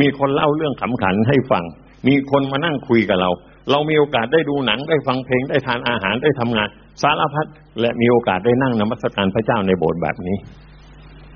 [0.00, 1.64] มีคนเล่าเรื่องขำขันให้ฟัง
[2.08, 3.30] มีคนมานั่งคุยกับเรา
[3.70, 6.68] เรามีโอกาสได้ดูหนังได้ฟังเพลงได้ทานอาหารได้ทำงาน
[7.02, 7.46] สารพัด
[7.80, 10.36] และมีโอกาสได้นั่งนมัสการพระเจ้าในโบสถ์แบบนี้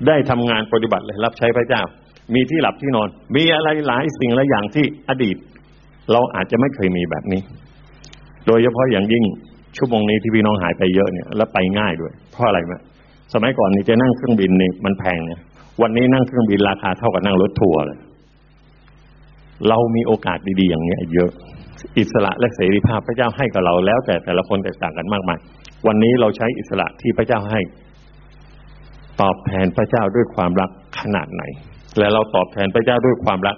[0.07, 1.81] ได้ทำงานปฏิบัติเลยรับใช้พระเจ้า
[2.33, 5.37] มีที่หลับที่นอน มีอะไรหลายสิ่งหลายอย่างที่อดีต
[6.11, 7.41] เราอาจจะไม่เคยมีแบบนี้
[8.47, 9.23] โดยเฉพาะอย่างยิ่ง
[9.77, 12.73] ชั่วโมงนี้ที่พี่น้องหายไปเยอะเนี่ยแล้วไปง่ายด้วย เพราะอะไรไหม
[13.33, 15.39] สมัยก่อนนี่จะนั่งเครื่องบินนี่มันแพงเนี่ย
[15.81, 17.99] วันนี้นั่งเครื่องบินราคาเท่ากับนั่งรถทัวร์เลย
[19.69, 21.31] เรามีโอกาสดีๆอย่างนี้เยอะ
[21.97, 25.39] อิสระและเสรีภาพพระเจ้าให้กับเราแล้ว แต่แต่ละคนแตกต่างกันมากมาย
[25.87, 27.59] วันนี้เราใช้อิสระที่พระเจ้าให้
[29.21, 31.43] ตอบแทนพระเจ้าด้วยความรักขนาดไหน
[31.97, 33.57] และเราตอบแทนพระเจ้าด้วยความรัก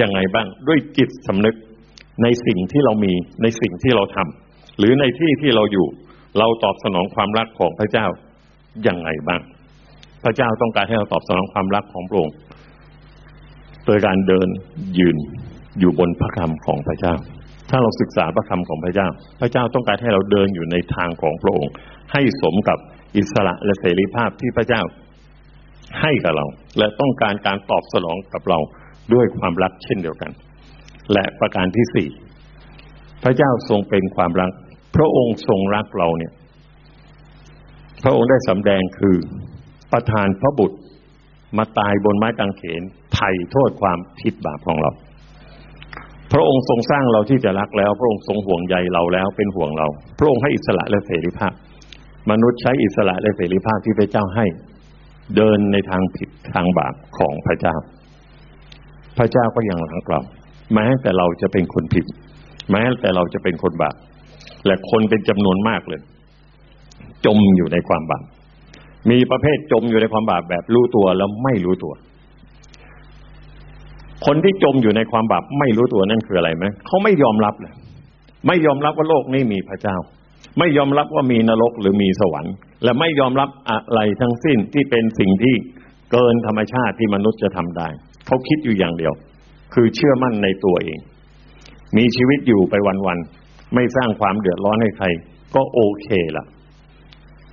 [0.00, 1.54] ยังไงบ้าง ด้วยจิตสำนึก
[2.22, 5.86] ในสิ่งที่เรามีในสิ่งที่เราทำหรือในที่ที่เราอยู่
[6.38, 8.06] เราตอบสนองความรักของพระเจ้า
[8.86, 9.40] ยังไงบ้าง
[10.24, 12.34] พระเจ้าต้องการให้เราตอบสนองความรักของพระองค์
[13.86, 14.48] โดยการเดิน
[14.98, 15.16] ยืน
[15.78, 17.14] อยู่บนพระคำของพระเจ้า
[17.70, 19.08] ถ้าเราศึกษาพระคำของพระเจ้า
[19.40, 21.72] พระเจ้าต้องการให้เราเดินอยู่ในทางของพระองค์
[22.12, 22.78] ให้สมกับ
[23.16, 24.82] อิสระและเสรีภาพที่พระเจ้า
[26.00, 26.46] ให้กับเรา
[26.78, 28.58] และต้องการการตอบสนองกับเรา
[29.14, 30.30] ด้วยความรักเช่นเดียวกัน
[31.12, 32.08] และประการที่สี่
[33.22, 34.50] พระเจ้าทรงเป็นความรัก
[34.96, 36.32] พระองค์ทรงรักเราเนี่ย
[38.02, 39.16] พระองค์ได้สำแดงคือ
[39.92, 40.78] ประทานพระบุตร
[41.58, 42.82] มาตายบนไม้กางเขน
[43.14, 44.90] ไถ่โทษความผิดบาปของเรา
[46.32, 49.86] พระองค์ทรงสร้างเราที่จะรักแล้ว พระองค์ทรงห่วงใยเราแล้วเป็นห่วงเรา
[50.18, 51.52] พระองค์ให้อิสระและเสรีภาพ
[52.30, 54.46] มนุษย์ใช้อิสระและเสรีภาพที่พระเจ้าให้
[55.36, 57.76] เดินในทางผิดทางบาปของพระเจ้า
[59.18, 60.20] พระเจ้าก็ยังรักเรา
[60.74, 62.04] แม้แต่เราจะเป็นคนผิด
[62.70, 63.94] แม้แต่เราจะเป็นคนบาป
[64.66, 66.00] และคนเป็นจำนวนมากเลย
[67.26, 68.24] จมอยู่ในความบาป
[69.10, 71.92] มีประเภทจมอยู่ในความบาปแบบรู้ตัวแล้วไม่รู้ตัว
[74.26, 77.74] คนที่จมอยู่ในความบาปไม่รู้ตัวนั่นคืออะไรไหมเขาไม่ยอมรับเลย
[78.46, 79.96] ไม่ยอมรับว่าโลกนี้มีพระเจ้า
[80.58, 85.54] ไม่ยอมรับว่ามีนรกหรือมีสวรรค์ และไม่ยอมรับอะไรทั้งสิ้นที่เป็นสิ่งที่
[86.12, 87.88] เกินธรรมชาติที่มนุษย์จะทำได้
[88.26, 89.12] เขาคิดอยู่อย่างเดียว
[89.74, 90.98] คือเชื่อมั่นในตัวเอง
[91.96, 92.74] มีชีวิตอยู่ไป
[93.06, 95.06] วันๆไม่สร้างความเดือดร้อนให้ใคร
[95.54, 96.46] ก็โอเคละ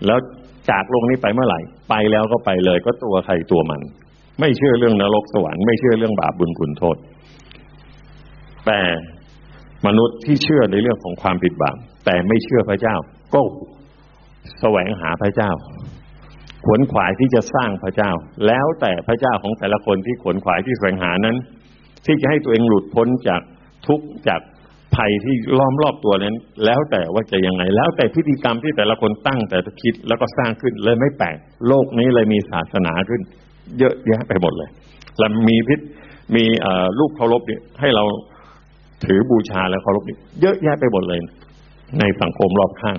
[0.05, 0.19] แล้ว
[0.69, 3.81] จากโลกนี้ไปเมื่อไหร่ ไปแล้วก็ไปเลยก็ตัวใครตัวมัน
[4.39, 6.97] ไม่เชื่อเรื่องนรกสวรรค์ไม่เชื่อเรื่องบาปบุญคุณโทษ
[8.65, 8.81] แต่
[9.87, 12.95] มนุษย์ที่เชื่อในเรื่องของความผิดบาปแต่ไม่เชื่อพระเจ้า
[13.33, 13.41] ก็
[14.59, 15.51] แสวงหาพระเจ้า
[16.65, 18.11] ขวนขวายที่จะสร้างพระเจ้า
[18.47, 21.37] แล้วแต่พระเจ้าของแต่ละคนที่ขวนขวายที่แสวงหานั้น
[22.05, 23.41] ที่จะให้ตัวเองหลุดพ้นจาก
[23.87, 24.41] ทุกจาก
[24.95, 26.35] ภัยที่ล้อมรอบตัวนั้น
[26.65, 31.37] แล้วแต่ว่าจะยังไง แล้วแต่พิธีกรรมที่แต่ละคนตั้งแต่คิดแล้วก็สร้างขึ้นเลยไม่แปลก
[31.67, 33.21] โลกนี้เลยมีศาสนาขึ้น
[33.79, 34.69] เยอะแยะไปหมดเลย
[35.19, 35.79] และมีพิษ
[36.35, 36.45] มี
[36.99, 38.03] รูปเคารพเนี่ยให้เรา
[39.05, 41.19] ถือบูชาแล้วเคารพนี่เยอะแยะไปหมดเลย
[41.99, 42.97] ในสังคมรอบข้าง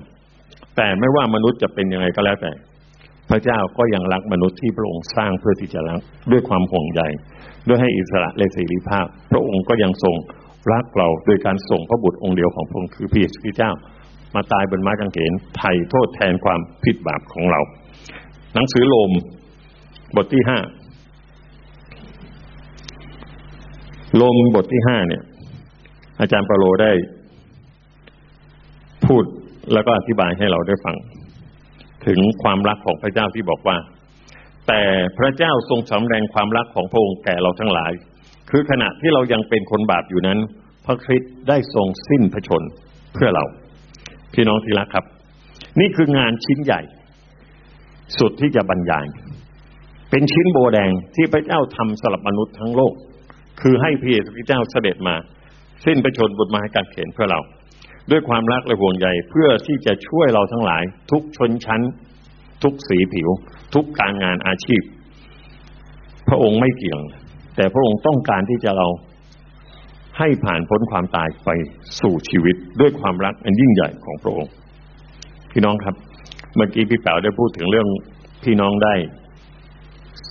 [0.77, 2.53] แต่ไม่ว่ามนุษย์จะเป็นยังไงก็แล้วแต่
[3.33, 7.03] พระเจ้าก็ยังรักมนุษย์ที่พระองค์สร้างเพื่อที่จะรักด้วยความห่วงใย
[7.69, 10.17] ด้วยให้อิสระและเสรีภาพ พระองค์ก็ยังทรง
[10.73, 13.73] รักเราโดยการส่งพระบุตรองค์เดียวของพระองค์คือพระเยซูคริสต์เจ้า
[14.35, 17.61] มาตายบนไม้กางเขนไถ่โทษแทนความผิดบาปของเรา
[18.55, 19.11] หนังสือโลม
[20.17, 20.59] บทที่ห้า
[24.17, 25.23] โลมบทที่ห้าเนี่ย
[26.21, 26.93] อาจารย์เปโลได้
[29.07, 29.25] พูด
[29.73, 30.97] แล้วก็อธิบายให้เราได้ฟัง
[32.07, 33.77] ถึงความรักของพระเจ้าที่บอกว่า
[34.69, 34.83] แต่
[35.19, 37.93] พระเจ้าทรงสำแดงความรักของพระองค์แก่เราทั้งหลาย
[38.51, 40.39] คือขณะที่เรายังเป็นคนบาปอยู่นั้น
[40.87, 42.63] พระคริสต์ได้ทรงสิ้นพระชน
[43.15, 43.45] เพื่อเรา
[44.35, 45.05] พี่น้องที่รักครับ
[45.81, 46.81] นี่คืองานชิ้นใหญ่
[48.19, 49.07] สุดที่จะบรรยาย
[50.11, 52.95] เป็นชิ้นโบแดงที่พระเจ้าทำสำหรับมนุษย์ทั้งโลก
[53.61, 55.15] คือให้พระเยซูคริสต์เจ้าเสด็จมา
[55.85, 57.41] สิ้นพระชนบนไม้กางเขนเพื่อเรา
[58.11, 61.81] ด้วยความรักและห่วงใยเพื่อที่จะช่วยเราทั้งหลาย ทุกชนชั้น
[62.63, 63.29] ทุกสีผิว
[63.75, 64.83] ทุกการงานอาชีพ
[66.29, 67.01] พระองค์ไม่เกี่ยง
[67.57, 68.89] แต่พระองค์ต้องการที่จะเรา
[70.19, 71.51] ให้ผ่านพ้นความตายไป
[72.01, 74.53] สู่ชีวิตด้วยความรักอันยิ่งใหญ่ของพระองค์
[75.51, 75.95] พี่น้องครับ
[76.57, 77.89] เมื่อกี้พี่แป๋วได้พูดถึงเรื่อง
[78.45, 78.95] พี่น้องได้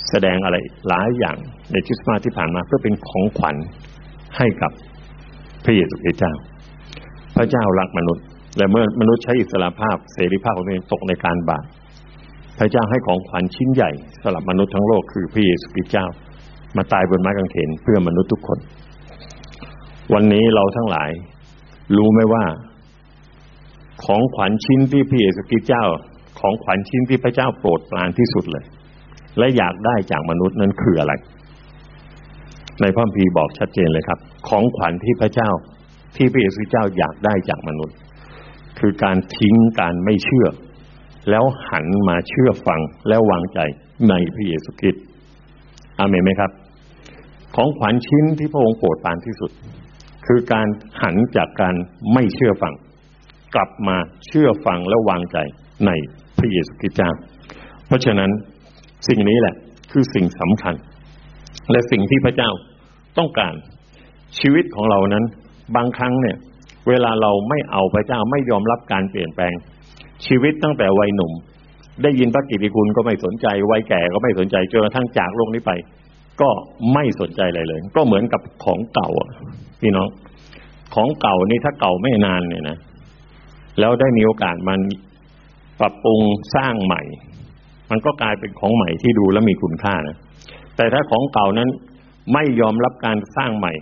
[0.09, 0.57] แสดงอะไร
[0.87, 1.37] หลายอย่าง
[1.71, 3.55] ในคริสต์มาสที่ผ่านมาเพื่อเป็นของขวัญ
[4.37, 4.71] ให้กับ
[5.63, 6.33] พระเยซูคริสต์เจ้า
[7.35, 8.25] พระเจ้ารักมนุษย์
[8.57, 11.63] และเมื่อมนุษย์ใช้อิสระภาพเสรีภาพของตัวเองตกในการบาป
[12.59, 13.91] พระเจ้าให้ของขวัญชิ้นใหญ่
[14.21, 16.07] สำหรับมนุษย์ทั้งโลกคือพระเยซูคริสต์เจ้า
[16.77, 18.59] มาตายบนไม้กางเขนเพื่อมนุษย์ทุกคน
[20.13, 21.09] วันนี้เราทั้งหลาย
[21.97, 22.43] รู้ไหมว่า
[24.05, 25.85] ของขวัญชิ้นที่พระเยซูคริสต์เจ้า
[26.39, 28.65] ของขวัญชิ้นที่พระเจ้าโปรดปรานที่สุดเลย
[29.37, 31.13] และอยากได้จากมนุษย์นั้นคืออะไร
[32.81, 35.49] ในพระคัมภีร์บอกชัดเจนเลยครับ ของขวัญที่พระเจ้า
[36.15, 37.97] ที่พระเยซูเจ้าอยากได้จากมนุษย์
[38.79, 40.47] คือการทิ้งการไม่เชื่อ
[41.29, 43.59] แล้วหันมาเชื่อฟังแล้ววางใจ
[44.09, 45.03] ในพระเยซูคริสต์
[45.99, 46.51] อาเมนไหมครับ
[47.55, 49.51] ของขวัญชิ้นที่พระองค์โปรดปรานที่สุด
[50.25, 50.67] คือการ
[51.01, 51.75] หันจากการ
[52.13, 52.73] ไม่เชื่อฟัง
[53.55, 53.97] กลับมา
[54.27, 55.37] เชื่อฟังและวางใจ
[55.85, 55.91] ใน
[56.37, 57.11] พระเยซูคริสต์เจ้า
[57.87, 58.29] เพราะฉะนั้น
[59.07, 59.55] สิ่งนี้แหละ
[59.91, 60.75] คือสิ่งสำคัญ
[61.71, 62.51] และสิ่งที่พระเจ้า
[63.17, 63.53] ต้องการ
[64.39, 65.25] ชีวิตของเรานั้น
[65.75, 66.37] บางครั้งเนี่ย
[66.87, 69.53] เวลาเราไม่เอาพระเจ้าไม่ยอมรับการเปลี่ยนแปลง
[70.25, 71.31] ชีวิตตั้งแต่วัยหนุ่ม
[72.03, 75.71] ได้ยินพระกิตติคุณก็ไม่สนใจวัยแก่ก็ไม่สนใจจนกระทั่งจากโลกนี้ไป
[76.41, 76.49] ก็
[76.93, 79.29] ไม่สนใจอะไรเลย ก็เหมือนกับของเก่าอะ
[79.81, 80.07] พี่น้อง
[80.95, 82.77] ของเก่านี่ถ้าเก่าไม่นานเนี่ยนะ
[83.79, 84.79] แล้วได้มีโอกาสมัน
[85.79, 86.21] ปรับปรุง
[86.55, 87.01] สร้างใหม่
[87.89, 90.17] มันก็กลายเป็นของใหม่ที่ดูแล้วมีคุณค่านะ
[90.75, 91.69] แต่ถ้าของเก่านั้น
[92.33, 93.73] ไม่ยอมรับการสร้างใหม่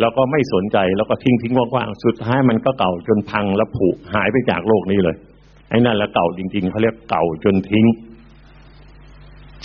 [0.00, 5.16] แล้วก็ไม่สนใจแล้วก็ทิ้งทิ้งว่างๆสุดท้ายมันก็เก่าจนพังและผุหายไปจากโลกนี้เลย
[5.70, 7.86] ไอ้นั่นแหละเก่าจริง ๆเขาเรียกเก่าจนทิ้ง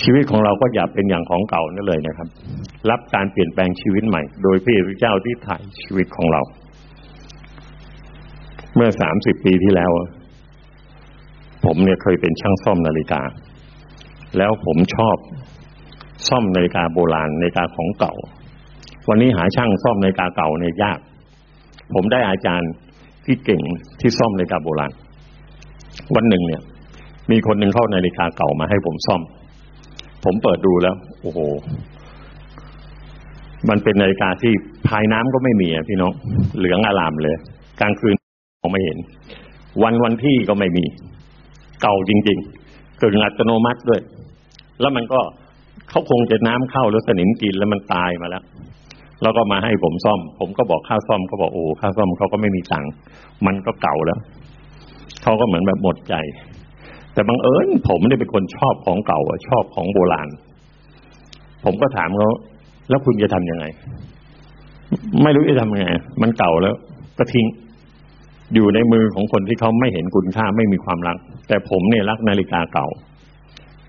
[0.02, 2.28] ชีวิตของเราก็อย่าเป็นอย่างของเก่านั่นเลยนะครับ
[2.90, 6.42] รับการเปลี่ยนแปลงชีวิตใหม่ โดยพระเจ้าที่ถ่ายชีวิตของเรา
[8.76, 9.92] เมื่อสามสิบปีที่แล้ว
[11.66, 13.22] ผมเนี่ยเคยเป็นช่างซ่อมนาฬิกา
[14.38, 15.18] แล้วผมชอบ
[16.28, 18.14] ซ่อมนาฬิกาโบราณนาฬิกาของเก่า
[19.10, 21.00] วันนี้หาช่างซ่อมนาฬิกาเก่าเนี่ยยาก
[21.94, 22.72] ผมได้อาจารย์
[23.26, 23.62] ที่เก่ง
[24.00, 24.92] ที่ซ่อมนาฬิกาโบราณ
[26.16, 26.62] วันหนึ่งเนี่ย
[27.32, 29.22] มีคนหนึ่งเข้านาฬิกาเก่ามาให้ผมซ่อม
[30.26, 31.40] ผมเปิดดูแล้ว โอ้โห
[33.70, 34.54] มันเป็นนาฬิกาที่
[34.88, 36.14] ภายน้ำก็ไม่มีอะพี่น้อง
[36.58, 37.36] เหลืองอลามเลย
[37.82, 38.16] กลางคืน
[38.62, 38.98] มองไม่เห็น
[39.84, 40.86] วันวันที่ก็ไม่มี
[41.82, 44.02] เก่าจริงๆกึ่งอัตโนมัติด้วย
[44.82, 45.20] แล้วมันก็
[45.90, 48.44] เขาคงจะน้ำเข้าหรือสนิมกินแล้วมันตายมาแล้ว
[49.24, 52.92] แล้วก็มาให้ผมซ่อม ผมก็บอกค่าซ่อมเขาบอกโอ้ค่าซ่อมเขาก็ไม่มีตังค์
[53.46, 54.20] มันก็เก่าแล้ว
[55.24, 56.16] เขาก็เหมือนแบบหมดใจ
[57.14, 60.28] แต่บังเอิญผมไม่ได้เป็นคนชอบของเก่าชอบของโบราณ
[61.64, 62.30] ผมก็ถามเขา
[62.90, 63.66] แล้วคุณจะทำยังไง
[65.24, 66.76] ไม่รู้จะทำยังไง มันเก่าแล้ว
[67.18, 67.46] ก็ทิ้ง
[68.54, 72.88] อยู่ในมือของคนที่เขาไม่เห็นคุณค่าไม่มีความรัก แต่ผมเนี่ยรักนาฬิกาเก่า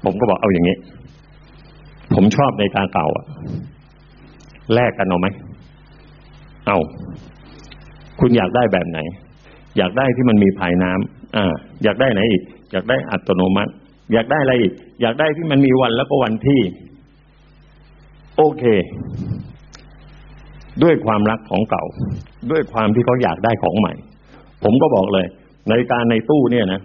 [0.05, 0.77] ผมก็บอกเอาอย่างนี้
[2.15, 3.27] ผมชอบนาฬิกาเก่าอะ
[4.75, 5.29] แลกกันเอาไหม
[6.67, 6.79] เอา
[8.21, 8.99] คุณอยากได้แบบไหน
[9.77, 11.53] อยากได้ที่มันมีภายน้ำอ่า
[11.85, 13.73] อยากได้ไหนอีก อยากได้อัตโนมัติ
[14.13, 14.73] อยากได้อะไรอีก
[15.03, 16.61] อยากได้ที่มันมีวันแล้วก็วันที่
[18.37, 18.65] โอเค
[20.83, 21.85] ด้วยความรักของเก่า
[22.51, 23.93] ด้วยความที่เขาอยากได้ของใหม่
[24.65, 25.27] ผมก็บอกเลย
[25.71, 26.81] นาฬิกาในตู้เนี่ยนะ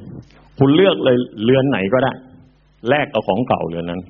[0.60, 2.14] คุณเลือกเลยเรือนไหนก็ได้
[2.90, 4.02] แลกกับของเก่าเรือนนั้น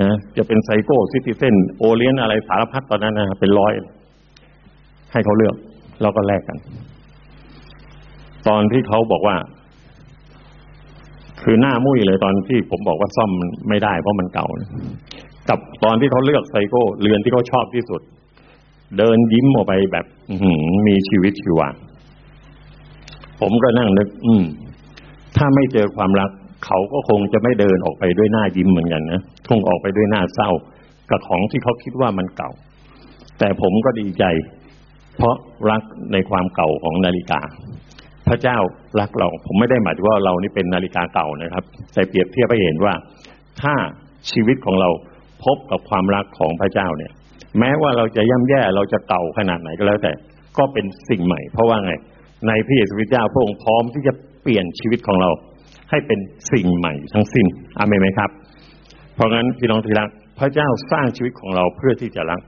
[0.00, 3.72] นะจะเป็นไซโก้ซิติเซนโอเลียนอะไรสารพัดตอนนั้นนะเป็นร้อย
[5.12, 5.54] ให้เขาเลือก
[6.02, 6.58] เราก็แลกกัน
[8.48, 9.36] ตอนที่เขาบอกว่า
[11.42, 13.30] คือหน้ามุ้ยเลยตอนที่ผมบอกว่าซ่อม
[13.68, 14.46] ไม่ได้เพราะมันเก่า
[15.48, 18.00] กับตอนที่เขาเลือกไซโก้เรือนที่เขาชอบที่สุด
[18.98, 20.06] เดินยิ้มออกไปแบบ
[20.86, 21.68] มีชีวิตชีวา
[23.40, 24.44] ผมก็นั่งนึก อืม
[25.36, 26.30] ถ้าไม่เจอความรัก
[26.66, 30.50] เขาก็คงจะไม่เดินออกไปด้วยหน้ายิ้มเหมือนกันนะ คงออกไปด้วยหน้าเศร้า
[31.10, 32.50] กับของที่เขาคิดว่ามันเก่า
[33.38, 34.24] แต่ผมก็ดีใจ
[35.16, 35.36] เพราะ
[35.70, 35.82] รัก
[36.12, 37.40] ในความเก่าของนาฬิกา
[38.28, 38.58] พพระเจ้า
[39.00, 42.94] รักเรา ผมไม่ได้หมายถึงว่าเรานี่เป็นนาฬิกาเก่านะครับ แต่เปรียบเทียบให้เห็นว่า
[43.62, 43.74] ถ้า
[44.30, 44.88] ชีวิตของเรา
[45.44, 47.12] พบกับความรักของพระเจ้าเนี่ย
[47.58, 50.12] แม้ว่าเราจะย่ำแย่เราจะเก่าขนาดไหนก็แล้วแต่
[50.58, 51.92] ก็เป็นสิ่งใหม่ เพราะว่าไง
[52.48, 55.30] ในพระเยซูคริสต์เจ้าพระองค์พร้อมที่จะเปลี่ยนชีวิตของเรา
[55.90, 56.18] ให้เป็น
[56.52, 57.46] สิ่งใหม่ทั้งสิ้น
[57.78, 58.30] อเมนไหมครับ
[59.18, 60.08] เพราะงั้นพี่น้องที่รัก
[60.40, 62.40] พระเจ้าสร้างชีวิตของเราเพื่อที่จะรัก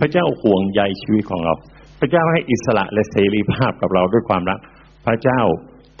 [0.00, 1.54] พระเจ้าห่วงใยชีวิตของเรา
[2.00, 4.58] พระเจ้าให้อิสระและเสรีภาพกับเราด้วยความรัก
[5.06, 5.40] พระเจ้า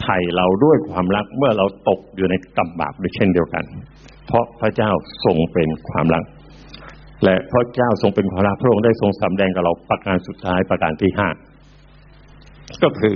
[0.00, 3.64] ไถ่เราด้วยความรักเมื่อเราตกอยู่ในกำบาปด้วยเช่นเดียวกัน
[4.26, 4.90] เพราะพระเจ้า
[5.24, 6.24] ทรงเป็นความรัก
[7.24, 11.28] และพระเจ้าทรงเป็นความรักพระองค์ได้ทรงสำแดงกับเราประการสุดท้ายประการที่ห้า
[12.82, 13.14] ก็คือ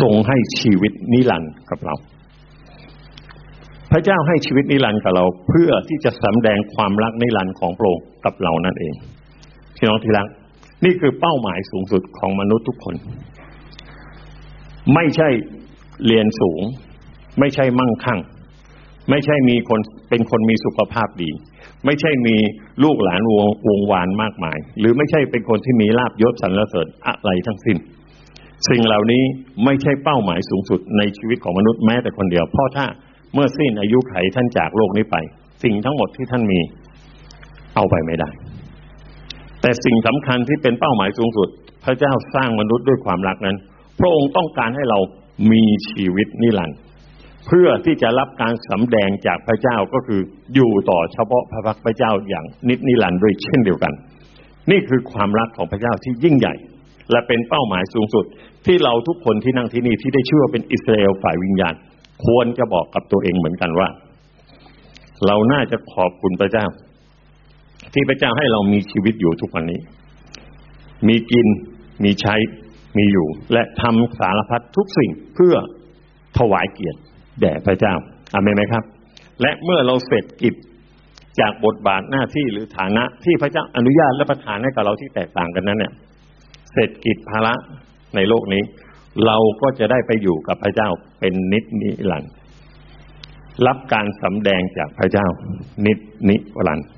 [0.00, 1.94] ทรงให้ชีวิตนิรันดร์กับเรา
[3.90, 8.94] พระเจ้าให้ชีวิตนิรันดร์กับเรา เพื่อที่จะสำแดงความรักนิรันดร์ของพระองค์กับเรานั่นเอง
[9.76, 10.26] พี่น้องที่รัก
[10.84, 12.94] นี่คือเป้าหมายสูงสุดของมนุษย์ทุกคน
[14.94, 15.28] ไม่ใช่
[16.06, 16.62] เรียนสูง
[17.38, 18.20] ไม่ใช่มั่งคั่ง
[19.10, 21.30] ไม่ใช่มีคนเป็นคนมีสุขภาพดี
[21.86, 22.36] ไม่ใช่มี
[22.84, 27.76] ลูกหลานวงวงวานมากมาย หรือไม่ใช่เป็นคนที่มีลาบยศสรรเสริญอะไรทั้งสิ้น
[28.68, 29.22] สิ่งเหล่านี้
[29.64, 32.86] ไม่ใช่เป้าหมายสูงสุดในชีวิตของมนุษย์แม้แต่คนเดียว เพราะถ้า
[33.34, 35.16] เมื่อสิ้นอายุไขท่านจากโลกนี้ไป
[35.62, 36.60] สิ่งทั้งหมดที่ท่านมี
[37.74, 38.30] เอาไปไม่ได้
[39.60, 41.48] แต่สิ่งสำคัญที่เป็นเป้าหมายสูงสุด
[41.84, 43.56] พระเจ้าสร้างมนุษย์ด้วยความรักนั้น
[44.00, 44.98] พระองค์ต้องการให้เรา
[45.52, 46.78] มีชีวิตนิรันดร์
[47.46, 50.20] เพื่อที่จะรับการสำแดงจากพระเจ้าก็คือ
[50.54, 53.92] อยู่ต่อเฉพาะพระพักพระเจ้าอย่างนิจนิรันดร์ด้วยเช่นเดียวกัน
[54.70, 56.54] นี่คือความรักของพระเจ้าที่ยิ่งใหญ่
[57.10, 58.24] และเป็นเป้าหมายสูงสุด
[58.66, 61.74] ที่เราทุกคนที่นั่งที่นี่ที่ได้ชื่อว่าเป็นอิสราเอลฝ่ายวิญญาณ
[62.24, 63.88] ควรจะบอกกับตัวเองเหมือนกันว่า
[65.26, 66.66] เราน่าจะขอบคุณพระเจ้า
[67.92, 69.80] ที่พระเจ้าให้เรามีชีวิตอยู่ทุกวันนี้
[71.08, 71.46] มีกิน
[72.04, 72.34] มีใช้
[72.98, 75.54] มีอยู่ และทำสารพัดทุกสิ่งเพื่อ
[76.38, 76.98] ถวายเกียรติ
[77.40, 77.94] แด่พระเจ้า
[78.34, 78.84] อเมนไหมครับ
[79.42, 80.54] และเมื่อเราเสร็จกิจ
[81.40, 85.92] จากบทบาทหน้าที่หรือฐานะที่พระเจ้าอนุญาตและประทานให้กับเราที่แตกต่างกันนั้นเนี่ย
[86.72, 87.54] เสร็จกิจภาระ
[88.16, 88.62] ในโลกนี้
[89.26, 90.88] เราก็จะได้ไปอยู่กับพระเจ้า
[91.20, 92.32] เป็นนิจนิรันดร์
[93.66, 95.26] รับการสำแดงจากพระเจ้า
[95.86, 96.88] นิจนิรันดร์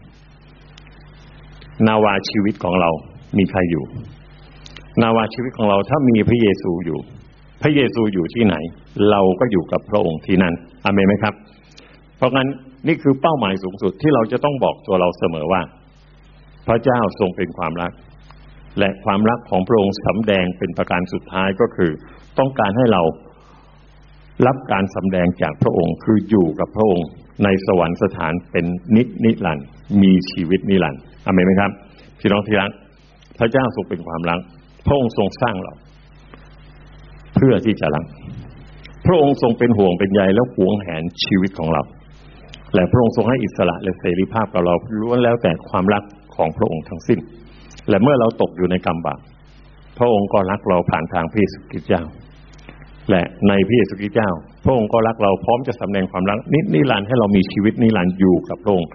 [1.87, 2.91] นาวาชีวิตของเรา
[3.39, 3.85] มีใครอยู่
[5.03, 6.99] นาวาชีวิตของเราถ้ามีพระเยซูอยู่
[7.63, 8.55] พระเยซูอยู่ที่ไหน
[9.11, 11.35] เราก็อยู่กับพระองค์ที่นั่นอเมนไหมครับ
[12.17, 12.49] เพราะงั้น
[12.87, 15.63] นี่คือเป้าหมายสูงสุดที่เราจะต้องบอกตัวเราเสมอว่า
[16.67, 17.93] พระเจ้าทรงเป็นความรัก
[18.79, 21.91] และความรักของพระองค์สำแดงเป็นประการสุดท้ายก็คือ
[22.39, 23.03] ต้องการให้เรา
[24.47, 27.09] รับการสำแดงจากพระองค์ คืออยู่กับพระองค์
[27.45, 28.65] ในสวรรคสถานเป็น
[28.97, 29.67] นิจนิรันด์
[30.03, 31.71] มีชีวิตนิรันด์อเมนไหมครับ
[32.21, 32.71] พี่น้องที่รัก
[33.39, 34.41] พระเจ้าทรงเป็นความรัก
[34.87, 35.75] พระองค์ทรงสร้างเรา
[37.35, 38.05] เพื่อที่จะรัก
[39.07, 41.83] พระองค์ทรงเป็นห่วงเป็นใยแล้วหวงแหนชีวิตของเรา
[42.75, 46.03] และพระองค์ทรงให้อิสระและเสรีภาพกับเราล้วนแล้วแต่ความรัก
[46.37, 47.19] ของพระองค์ทั้งสิ้น
[47.89, 49.21] และเมื่อเราตกอยู่ในกรรมบาป
[49.99, 52.03] พระองค์ก็รักเราผ่านทางพระเยซูคริสต์เจ้า
[53.11, 54.31] และในพระเยซูคริสต์เจ้า
[54.65, 58.91] พระองค์ก็รักเราพร้อมจะสำแดงความรักนินิรันดร์ให้เรามีชีวิตนิรันดร์อยู่กับพระองค์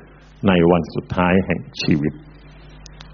[0.47, 2.13] ในวันสุดท้ายแห่งชีวิต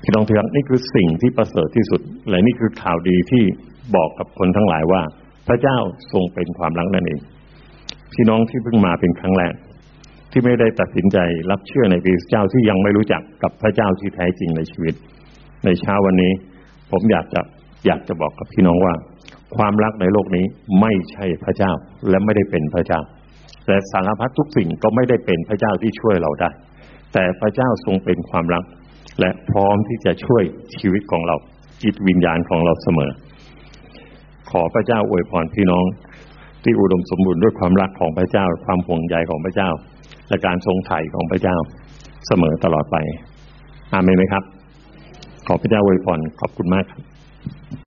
[0.04, 3.44] พี่น้องที่รักนี่คือสิ่งที่ประเสริฐที่สุด และนี่คือข่าวดีที่
[3.96, 5.02] บอกกับคนทั้งหลายว่า
[5.48, 5.78] พระเจ้า
[6.12, 7.20] ทรงเป็นความรักนั่นเอง
[8.14, 9.54] พี่น้องที่เพิ่งมาเป็นครั้งแรก
[10.32, 11.18] ที่ไม่ได้ตัดสินใจ
[11.52, 14.96] รับเชื่อในพระเจ้าที่ยังไม่รู้จักกับพระเจ้าที่แท้จริงในชีวิต
[15.65, 16.32] ในเช้าวันนี้
[16.91, 17.41] ผมอยากจะ
[17.88, 18.93] อยากจะบอกกับพี่น้องว่า
[19.56, 20.45] ความรักในโลกนี้
[20.82, 21.71] ไม่ใช่พระเจ้า
[22.10, 22.99] และไม่ได้เป็นพระเจ้า
[23.67, 26.49] และสารพัดทุกสิ่งก็ไม่ได้เป็นพระเจ้าที่ช่วยเราได้
[27.13, 28.63] แต่พระเจ้าทรงเป็นความรัก
[29.19, 30.43] และพร้อมที่จะช่วย
[30.78, 31.36] ชีวิตของเรา
[31.84, 33.12] จิตวิญญาณของเราเสมอ
[34.52, 35.86] ขอพระเจ้าอวยพรพี่น้อง
[36.63, 39.69] ที่อุดมสมบูรณ์ด้วยความรักของพระเจ้า ความห่วงใยของพระเจ้า
[40.30, 41.58] และการทรงไถ่ของพระเจ้า
[42.28, 42.97] เสมอตลอดไป
[43.93, 44.43] อาเมนไหมครับ
[45.48, 47.02] ขอพระเจ้าอวยพรขอบคุณมากครับ